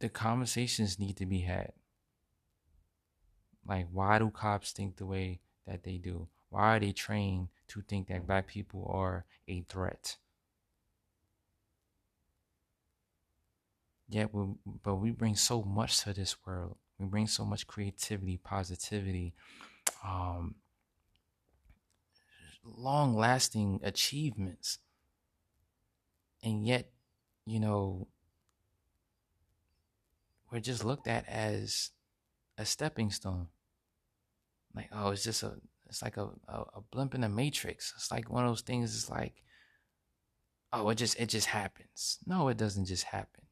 the 0.00 0.09
conversations 0.09 0.98
need 0.98 1.16
to 1.16 1.26
be 1.26 1.40
had. 1.40 1.72
Like, 3.66 3.88
why 3.90 4.18
do 4.18 4.31
cops 4.31 4.72
think 4.72 4.96
the 4.96 5.07
way 5.07 5.40
that 5.66 5.83
they 5.83 5.98
do? 5.98 6.28
Why 6.50 6.76
are 6.76 6.81
they 6.81 6.92
trained 6.92 7.48
to 7.68 7.81
think 7.83 8.09
that 8.09 8.26
black 8.26 8.46
people 8.46 8.87
are 8.92 9.24
a 9.48 9.62
threat? 9.62 10.16
Yeah, 14.09 14.26
we, 14.31 14.55
but 14.83 14.96
we 14.96 15.11
bring 15.11 15.37
so 15.37 15.62
much 15.62 16.00
to 16.00 16.12
this 16.12 16.37
world. 16.44 16.76
We 16.98 17.07
bring 17.07 17.26
so 17.26 17.44
much 17.44 17.66
creativity, 17.66 18.37
positivity, 18.37 19.35
um, 20.05 20.57
long 22.64 23.14
lasting 23.16 23.81
achievements. 23.83 24.78
And 26.42 26.66
yet, 26.66 26.90
you 27.46 27.61
know, 27.61 28.09
we're 30.50 30.61
just 30.61 30.85
looked 30.85 31.07
at 31.07 31.28
as 31.28 31.90
a 32.59 32.64
stepping 32.64 33.11
stone. 33.11 33.48
Like, 34.74 34.88
oh, 34.92 35.11
it's 35.11 35.24
just 35.24 35.42
a, 35.42 35.55
it's 35.88 36.02
like 36.02 36.16
a, 36.16 36.28
a, 36.48 36.61
a 36.76 36.81
blimp 36.90 37.14
in 37.14 37.20
the 37.20 37.28
matrix. 37.28 37.92
It's 37.96 38.11
like 38.11 38.31
one 38.31 38.44
of 38.44 38.50
those 38.50 38.62
things. 38.62 38.94
It's 38.94 39.11
like, 39.11 39.42
oh, 40.72 40.88
it 40.88 40.96
just, 40.96 41.18
it 41.20 41.28
just 41.28 41.48
happens. 41.48 42.18
No, 42.26 42.48
it 42.48 42.57
doesn't 42.57 42.87
just 42.87 43.05
happen. 43.05 43.44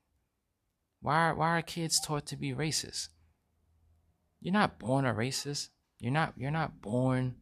Why 1.00 1.28
are, 1.28 1.34
why 1.34 1.58
are 1.58 1.62
kids 1.62 2.00
taught 2.00 2.26
to 2.26 2.36
be 2.36 2.52
racist? 2.52 3.08
You're 4.40 4.54
not 4.54 4.78
born 4.78 5.04
a 5.04 5.12
racist. 5.12 5.68
You're 5.98 6.12
not 6.12 6.32
you're 6.36 6.50
not 6.50 6.80
born 6.80 7.36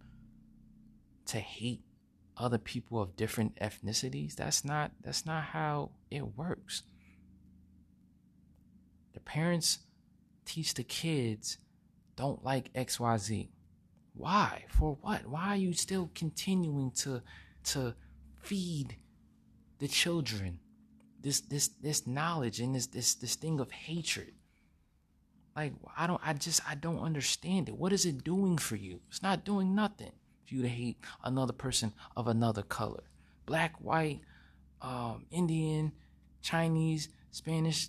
to 1.27 1.39
hate 1.39 1.83
other 2.39 2.59
people 2.59 3.01
of 3.01 3.17
different 3.17 3.57
ethnicities. 3.57 4.37
That's 4.37 4.65
not 4.65 4.93
that's 5.03 5.27
not 5.27 5.45
how 5.45 5.91
it 6.11 6.37
works. 6.37 6.83
The 9.15 9.21
parents 9.21 9.81
teach 10.45 10.75
the 10.75 10.85
kids 10.85 11.59
don't 12.17 12.45
like 12.45 12.73
XYZ. 12.73 13.49
Why? 14.15 14.65
For 14.69 14.99
what? 15.01 15.27
Why 15.27 15.49
are 15.49 15.57
you 15.57 15.73
still 15.73 16.11
continuing 16.15 16.91
to 17.03 17.23
to 17.65 17.95
feed 18.41 18.97
the 19.79 19.89
children 19.89 20.59
this 21.21 21.41
this 21.41 21.69
this 21.81 22.07
knowledge 22.07 22.61
and 22.61 22.75
this 22.75 22.87
this 22.87 23.15
this 23.15 23.35
thing 23.35 23.61
of 23.61 23.71
hatred 23.71 24.33
like 25.57 25.73
i 25.97 26.07
don't 26.07 26.21
i 26.25 26.33
just 26.33 26.61
i 26.69 26.75
don't 26.75 27.01
understand 27.01 27.69
it 27.69 27.77
what 27.77 27.93
is 27.93 28.07
it 28.07 28.25
doing 28.25 28.57
for 28.57 28.77
you 28.77 29.01
it's 29.09 29.23
not 29.23 29.45
doing 29.45 29.75
nothing 29.75 30.13
for 30.49 30.55
you 30.55 30.63
to 30.63 30.69
hate 30.69 30.99
another 31.25 31.53
person 31.53 31.93
of 32.17 32.29
another 32.29 32.63
color 32.63 33.03
black 33.47 33.75
white 33.81 34.21
um 34.83 35.27
indian 35.31 35.93
chinese 36.43 37.09
spanish 37.31 37.89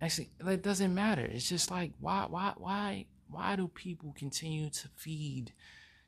actually 0.00 0.30
it 0.46 0.62
doesn't 0.62 0.94
matter 0.94 1.24
it's 1.24 1.48
just 1.48 1.70
like 1.70 1.92
why 2.00 2.26
why 2.28 2.52
why 2.56 3.06
why 3.28 3.56
do 3.56 3.68
people 3.68 4.14
continue 4.16 4.70
to 4.70 4.88
feed 4.96 5.52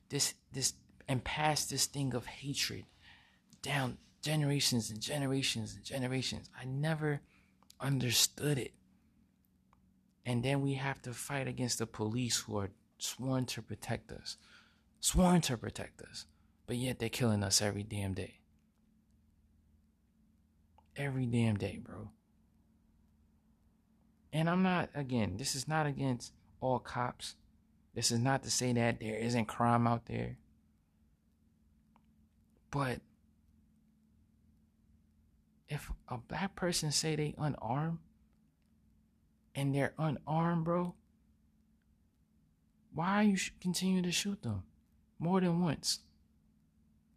this 0.09 0.33
this 0.51 0.73
and 1.07 1.23
pass 1.23 1.65
this 1.65 1.85
thing 1.85 2.13
of 2.13 2.25
hatred 2.25 2.85
down 3.61 3.97
generations 4.21 4.89
and 4.89 4.99
generations 4.99 5.75
and 5.75 5.83
generations. 5.83 6.49
I 6.59 6.65
never 6.65 7.21
understood 7.79 8.57
it. 8.57 8.73
And 10.25 10.43
then 10.43 10.61
we 10.61 10.73
have 10.73 11.01
to 11.03 11.13
fight 11.13 11.47
against 11.47 11.79
the 11.79 11.87
police 11.87 12.37
who 12.37 12.57
are 12.57 12.69
sworn 12.97 13.45
to 13.45 13.61
protect 13.61 14.11
us, 14.11 14.37
sworn 14.99 15.41
to 15.41 15.57
protect 15.57 16.01
us, 16.01 16.25
but 16.67 16.75
yet 16.77 16.99
they're 16.99 17.09
killing 17.09 17.43
us 17.43 17.61
every 17.61 17.83
damn 17.83 18.13
day. 18.13 18.39
Every 20.95 21.25
damn 21.25 21.57
day, 21.57 21.79
bro. 21.81 22.11
And 24.31 24.49
I'm 24.49 24.61
not, 24.61 24.89
again, 24.93 25.37
this 25.37 25.55
is 25.55 25.67
not 25.67 25.85
against 25.85 26.33
all 26.61 26.79
cops. 26.79 27.35
This 27.95 28.11
is 28.11 28.19
not 28.19 28.43
to 28.43 28.51
say 28.51 28.73
that 28.73 28.99
there 28.99 29.15
isn't 29.15 29.45
crime 29.45 29.87
out 29.87 30.05
there. 30.05 30.37
But 32.69 32.99
if 35.67 35.91
a 36.07 36.17
black 36.17 36.55
person 36.55 36.91
say 36.91 37.15
they 37.15 37.33
unarmed 37.37 37.99
and 39.55 39.73
they're 39.73 39.93
unarmed, 39.97 40.65
bro, 40.65 40.93
why 42.93 43.15
are 43.15 43.23
you 43.23 43.37
continue 43.61 44.01
to 44.01 44.11
shoot 44.11 44.43
them 44.43 44.63
more 45.19 45.41
than 45.41 45.61
once? 45.61 45.99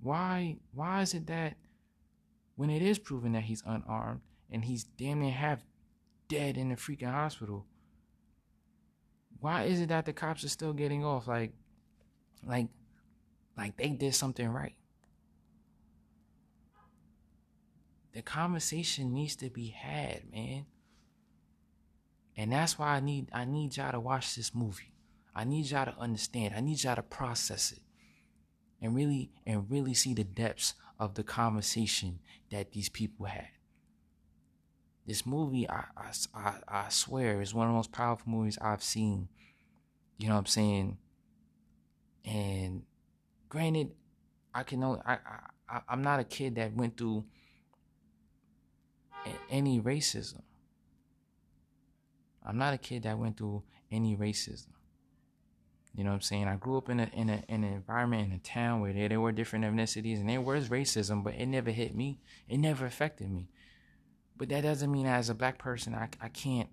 Why 0.00 0.56
why 0.74 1.02
is 1.02 1.14
it 1.14 1.26
that 1.28 1.56
when 2.56 2.70
it 2.70 2.82
is 2.82 2.98
proven 2.98 3.32
that 3.32 3.44
he's 3.44 3.62
unarmed 3.64 4.20
and 4.50 4.64
he's 4.64 4.84
damn 4.84 5.20
near 5.20 5.32
half 5.32 5.62
dead 6.28 6.56
in 6.56 6.68
the 6.68 6.76
freaking 6.76 7.10
hospital, 7.10 7.64
why 9.40 9.64
is 9.64 9.80
it 9.80 9.88
that 9.88 10.04
the 10.04 10.12
cops 10.12 10.44
are 10.44 10.48
still 10.48 10.72
getting 10.72 11.04
off 11.04 11.26
like 11.28 11.52
like 12.46 12.68
like 13.56 13.76
they 13.76 13.90
did 13.90 14.14
something 14.14 14.48
right? 14.48 14.74
the 18.12 18.22
conversation 18.22 19.12
needs 19.12 19.36
to 19.36 19.50
be 19.50 19.68
had, 19.68 20.30
man. 20.30 20.66
And 22.36 22.52
that's 22.52 22.78
why 22.78 22.96
I 22.96 23.00
need 23.00 23.28
I 23.32 23.44
need 23.44 23.76
y'all 23.76 23.92
to 23.92 24.00
watch 24.00 24.36
this 24.36 24.54
movie. 24.54 24.92
I 25.34 25.44
need 25.44 25.70
y'all 25.70 25.86
to 25.86 25.98
understand. 25.98 26.54
I 26.54 26.60
need 26.60 26.82
y'all 26.82 26.96
to 26.96 27.02
process 27.02 27.72
it. 27.72 27.80
And 28.82 28.94
really 28.94 29.30
and 29.46 29.70
really 29.70 29.94
see 29.94 30.12
the 30.12 30.24
depths 30.24 30.74
of 30.98 31.14
the 31.14 31.22
conversation 31.22 32.18
that 32.50 32.72
these 32.72 32.88
people 32.88 33.26
had. 33.26 33.48
This 35.06 35.24
movie, 35.24 35.68
I, 35.68 35.84
I, 36.34 36.54
I, 36.68 36.88
swear, 36.90 37.40
is 37.40 37.54
one 37.54 37.66
of 37.66 37.72
the 37.72 37.76
most 37.76 37.92
powerful 37.92 38.30
movies 38.30 38.58
I've 38.60 38.82
seen. 38.82 39.28
You 40.18 40.28
know 40.28 40.34
what 40.34 40.40
I'm 40.40 40.46
saying? 40.46 40.98
And 42.24 42.82
granted, 43.48 43.92
I 44.54 44.62
can 44.64 44.80
know 44.80 45.00
I, 45.04 45.18
I 45.68 45.80
I'm 45.88 46.02
not 46.02 46.20
a 46.20 46.24
kid 46.24 46.56
that 46.56 46.74
went 46.74 46.96
through 46.96 47.24
any 49.50 49.80
racism. 49.80 50.42
I'm 52.44 52.58
not 52.58 52.74
a 52.74 52.78
kid 52.78 53.04
that 53.04 53.18
went 53.18 53.36
through 53.36 53.62
any 53.90 54.16
racism. 54.16 54.68
You 55.94 56.04
know 56.04 56.10
what 56.10 56.16
I'm 56.16 56.22
saying? 56.22 56.48
I 56.48 56.56
grew 56.56 56.78
up 56.78 56.88
in 56.88 57.00
a 57.00 57.10
in 57.12 57.28
a 57.28 57.42
in 57.48 57.64
an 57.64 57.72
environment 57.74 58.26
in 58.26 58.32
a 58.32 58.38
town 58.38 58.80
where 58.80 58.92
there, 58.92 59.08
there 59.08 59.20
were 59.20 59.32
different 59.32 59.64
ethnicities 59.64 60.18
and 60.18 60.28
there 60.28 60.40
was 60.40 60.68
racism, 60.68 61.22
but 61.22 61.34
it 61.34 61.46
never 61.46 61.70
hit 61.70 61.94
me. 61.94 62.20
It 62.48 62.58
never 62.58 62.86
affected 62.86 63.30
me. 63.30 63.50
But 64.36 64.48
that 64.48 64.62
doesn't 64.62 64.90
mean 64.90 65.06
as 65.06 65.28
a 65.28 65.34
black 65.34 65.58
person 65.58 65.94
I, 65.94 66.08
I 66.20 66.28
can't 66.28 66.70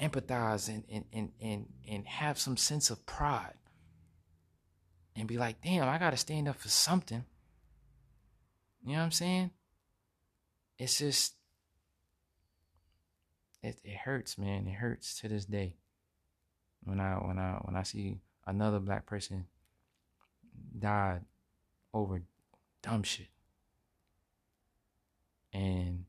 empathize 0.00 0.68
and, 0.68 0.84
and, 0.90 1.04
and, 1.12 1.30
and, 1.40 1.66
and 1.88 2.06
have 2.06 2.38
some 2.38 2.56
sense 2.56 2.90
of 2.90 3.04
pride 3.06 3.54
and 5.14 5.28
be 5.28 5.36
like, 5.38 5.62
damn, 5.62 5.88
I 5.88 5.98
gotta 5.98 6.16
stand 6.16 6.48
up 6.48 6.56
for 6.56 6.68
something. 6.68 7.24
You 8.84 8.92
know 8.92 8.98
what 8.98 9.04
I'm 9.04 9.12
saying? 9.12 9.50
It's 10.78 10.98
just 10.98 11.34
it, 13.62 13.78
it 13.84 13.96
hurts, 13.98 14.38
man. 14.38 14.66
It 14.66 14.74
hurts 14.74 15.20
to 15.20 15.28
this 15.28 15.44
day. 15.44 15.76
When 16.90 16.98
I 16.98 17.12
when 17.14 17.38
I 17.38 17.52
when 17.62 17.76
I 17.76 17.84
see 17.84 18.18
another 18.48 18.80
black 18.80 19.06
person 19.06 19.46
died 20.76 21.20
over 21.94 22.20
dumb 22.82 23.04
shit. 23.04 23.28
And 25.52 26.06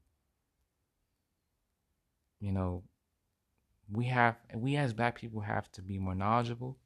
you 2.39 2.51
know, 2.51 2.81
we 3.91 4.05
have 4.05 4.37
we 4.55 4.75
as 4.75 4.91
black 4.91 5.19
people 5.19 5.41
have 5.41 5.71
to 5.73 5.83
be 5.83 5.99
more 5.99 6.15
knowledgeable. 6.15 6.79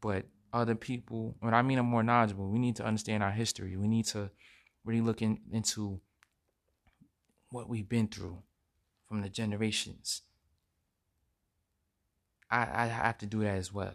But 0.00 0.24
other 0.54 0.74
people, 0.74 1.36
when 1.40 1.52
I 1.52 1.60
mean 1.60 1.78
I'm 1.78 1.84
more 1.84 2.02
knowledgeable, 2.02 2.48
we 2.48 2.58
need 2.58 2.76
to 2.76 2.84
understand 2.86 3.22
our 3.22 3.30
history. 3.30 3.76
We 3.76 3.88
need 3.88 4.06
to 4.06 4.30
really 4.86 5.02
look 5.02 5.20
in, 5.20 5.38
into 5.52 6.00
what 7.50 7.68
we've 7.68 7.90
been 7.90 8.08
through 8.08 8.38
from 9.06 9.20
the 9.20 9.28
generations. 9.28 10.22
I, 12.50 12.84
I 12.84 12.86
have 12.86 13.18
to 13.18 13.26
do 13.26 13.40
that 13.42 13.56
as 13.56 13.72
well. 13.72 13.94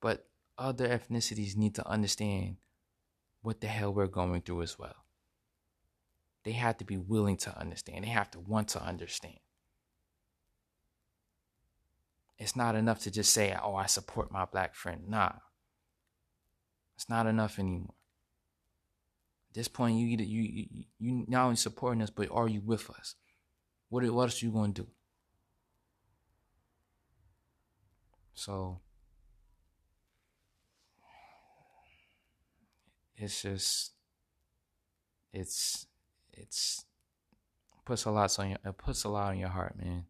But 0.00 0.26
other 0.58 0.88
ethnicities 0.88 1.56
need 1.56 1.74
to 1.76 1.88
understand 1.88 2.56
what 3.42 3.60
the 3.60 3.68
hell 3.68 3.92
we're 3.92 4.06
going 4.06 4.42
through 4.42 4.62
as 4.62 4.78
well. 4.78 4.94
They 6.44 6.52
have 6.52 6.78
to 6.78 6.84
be 6.84 6.96
willing 6.96 7.36
to 7.38 7.56
understand. 7.58 8.04
They 8.04 8.08
have 8.08 8.30
to 8.32 8.40
want 8.40 8.68
to 8.68 8.82
understand. 8.82 9.38
It's 12.38 12.56
not 12.56 12.74
enough 12.74 13.00
to 13.00 13.10
just 13.10 13.32
say, 13.32 13.56
oh, 13.62 13.76
I 13.76 13.86
support 13.86 14.32
my 14.32 14.44
black 14.44 14.74
friend. 14.74 15.04
Nah. 15.06 15.32
It's 16.96 17.08
not 17.08 17.26
enough 17.26 17.58
anymore. 17.58 17.94
At 19.50 19.54
this 19.54 19.68
point, 19.68 19.98
you 19.98 20.08
either 20.08 20.24
you 20.24 20.42
you, 20.42 20.84
you 20.98 21.24
not 21.28 21.44
only 21.44 21.56
supporting 21.56 22.02
us, 22.02 22.10
but 22.10 22.30
are 22.30 22.48
you 22.48 22.60
with 22.60 22.88
us? 22.90 23.14
What 23.90 24.04
what 24.10 24.22
else 24.22 24.42
you 24.42 24.50
gonna 24.50 24.72
do? 24.72 24.86
So 28.34 28.80
it's 33.16 33.42
just 33.42 33.92
it's 35.32 35.86
it's 36.32 36.84
puts 37.84 38.04
a 38.04 38.10
lot 38.10 38.38
on 38.38 38.50
your 38.50 38.58
it 38.64 38.78
puts 38.78 39.04
a 39.04 39.08
lot 39.08 39.30
on 39.30 39.38
your 39.38 39.48
heart, 39.48 39.76
man. 39.76 40.06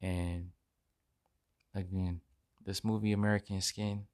And 0.00 0.50
again, 1.74 2.20
this 2.64 2.84
movie 2.84 3.12
American 3.12 3.60
Skin, 3.60 4.06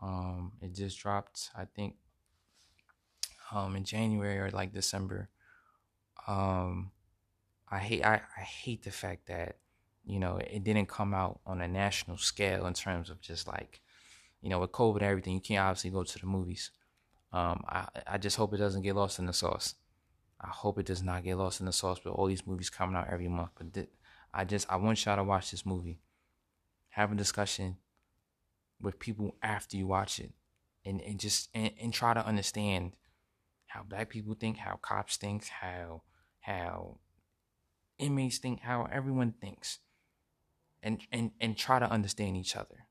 um, 0.00 0.52
it 0.60 0.74
just 0.74 0.98
dropped, 0.98 1.50
I 1.54 1.66
think, 1.66 1.96
um, 3.50 3.76
in 3.76 3.84
January 3.84 4.38
or 4.38 4.50
like 4.50 4.72
December. 4.72 5.28
Um, 6.26 6.92
I 7.70 7.78
hate 7.78 8.04
I, 8.04 8.22
I 8.36 8.40
hate 8.40 8.82
the 8.84 8.90
fact 8.90 9.26
that 9.26 9.56
you 10.04 10.18
know 10.18 10.38
it 10.38 10.64
didn't 10.64 10.88
come 10.88 11.14
out 11.14 11.40
on 11.46 11.60
a 11.60 11.68
national 11.68 12.16
scale 12.16 12.66
in 12.66 12.74
terms 12.74 13.10
of 13.10 13.20
just 13.20 13.46
like 13.46 13.80
you 14.40 14.48
know 14.48 14.58
with 14.58 14.72
COVID 14.72 14.96
and 14.96 15.02
everything. 15.02 15.34
You 15.34 15.40
can't 15.40 15.64
obviously 15.64 15.90
go 15.90 16.02
to 16.04 16.18
the 16.18 16.26
movies. 16.26 16.70
Um, 17.32 17.64
I 17.66 17.86
I 18.06 18.18
just 18.18 18.36
hope 18.36 18.52
it 18.54 18.58
doesn't 18.58 18.82
get 18.82 18.96
lost 18.96 19.18
in 19.18 19.26
the 19.26 19.32
sauce. 19.32 19.74
I 20.40 20.48
hope 20.48 20.78
it 20.78 20.86
does 20.86 21.02
not 21.02 21.22
get 21.24 21.36
lost 21.36 21.60
in 21.60 21.66
the 21.66 21.72
sauce 21.72 22.00
with 22.04 22.14
all 22.14 22.26
these 22.26 22.46
movies 22.46 22.68
coming 22.68 22.96
out 22.96 23.08
every 23.08 23.28
month. 23.28 23.50
But 23.56 23.72
th- 23.72 23.88
I 24.34 24.44
just 24.44 24.70
I 24.70 24.76
want 24.76 25.04
y'all 25.04 25.16
to 25.16 25.24
watch 25.24 25.50
this 25.50 25.64
movie, 25.64 26.00
have 26.90 27.12
a 27.12 27.14
discussion 27.14 27.76
with 28.80 28.98
people 28.98 29.36
after 29.42 29.76
you 29.76 29.86
watch 29.86 30.18
it, 30.18 30.32
and 30.84 31.00
and 31.00 31.20
just 31.20 31.48
and, 31.54 31.72
and 31.80 31.92
try 31.92 32.12
to 32.12 32.26
understand 32.26 32.96
how 33.66 33.82
black 33.82 34.10
people 34.10 34.34
think, 34.34 34.58
how 34.58 34.76
cops 34.82 35.16
think, 35.16 35.46
how 35.46 36.02
how 36.40 36.98
inmates 37.98 38.38
think, 38.38 38.60
how 38.60 38.88
everyone 38.92 39.32
thinks. 39.40 39.78
And 40.82 41.00
and 41.12 41.30
and 41.40 41.56
try 41.56 41.78
to 41.78 41.90
understand 41.90 42.36
each 42.36 42.56
other. 42.56 42.86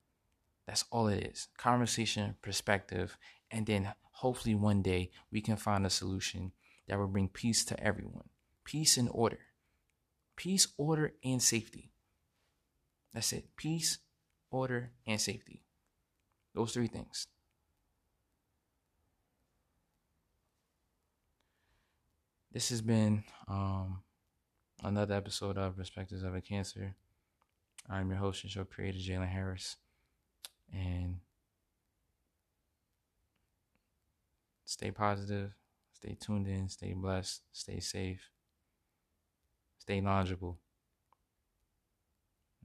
That's 0.65 0.85
all 0.91 1.07
it 1.07 1.25
is. 1.25 1.49
Conversation, 1.57 2.35
perspective, 2.41 3.17
and 3.49 3.65
then 3.65 3.93
hopefully 4.11 4.55
one 4.55 4.81
day 4.81 5.11
we 5.31 5.41
can 5.41 5.57
find 5.57 5.85
a 5.85 5.89
solution 5.89 6.53
that 6.87 6.97
will 6.97 7.07
bring 7.07 7.27
peace 7.27 7.65
to 7.65 7.79
everyone. 7.83 8.29
Peace 8.63 8.95
and 8.97 9.09
order. 9.11 9.39
Peace, 10.37 10.67
order, 10.77 11.13
and 11.23 11.41
safety. 11.41 11.91
That's 13.13 13.33
it. 13.33 13.49
Peace, 13.57 13.97
order, 14.49 14.91
and 15.05 15.19
safety. 15.19 15.63
Those 16.53 16.73
three 16.73 16.87
things. 16.87 17.27
this 22.51 22.69
has 22.69 22.81
been 22.81 23.23
um, 23.47 24.01
another 24.83 25.15
episode 25.15 25.57
of 25.57 25.77
Perspectives 25.77 26.23
of 26.23 26.35
a 26.35 26.41
Cancer. 26.41 26.95
I'm 27.89 28.09
your 28.09 28.19
host 28.19 28.43
and 28.43 28.51
show 28.51 28.63
creator, 28.63 28.97
Jalen 28.97 29.27
Harris. 29.27 29.77
And 30.73 31.17
stay 34.65 34.91
positive, 34.91 35.53
stay 35.93 36.17
tuned 36.19 36.47
in, 36.47 36.69
stay 36.69 36.93
blessed, 36.93 37.41
stay 37.51 37.79
safe, 37.79 38.29
stay 39.79 39.99
knowledgeable, 39.99 40.59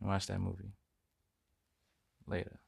and 0.01 0.09
watch 0.09 0.27
that 0.27 0.41
movie. 0.41 0.73
Later. 2.27 2.61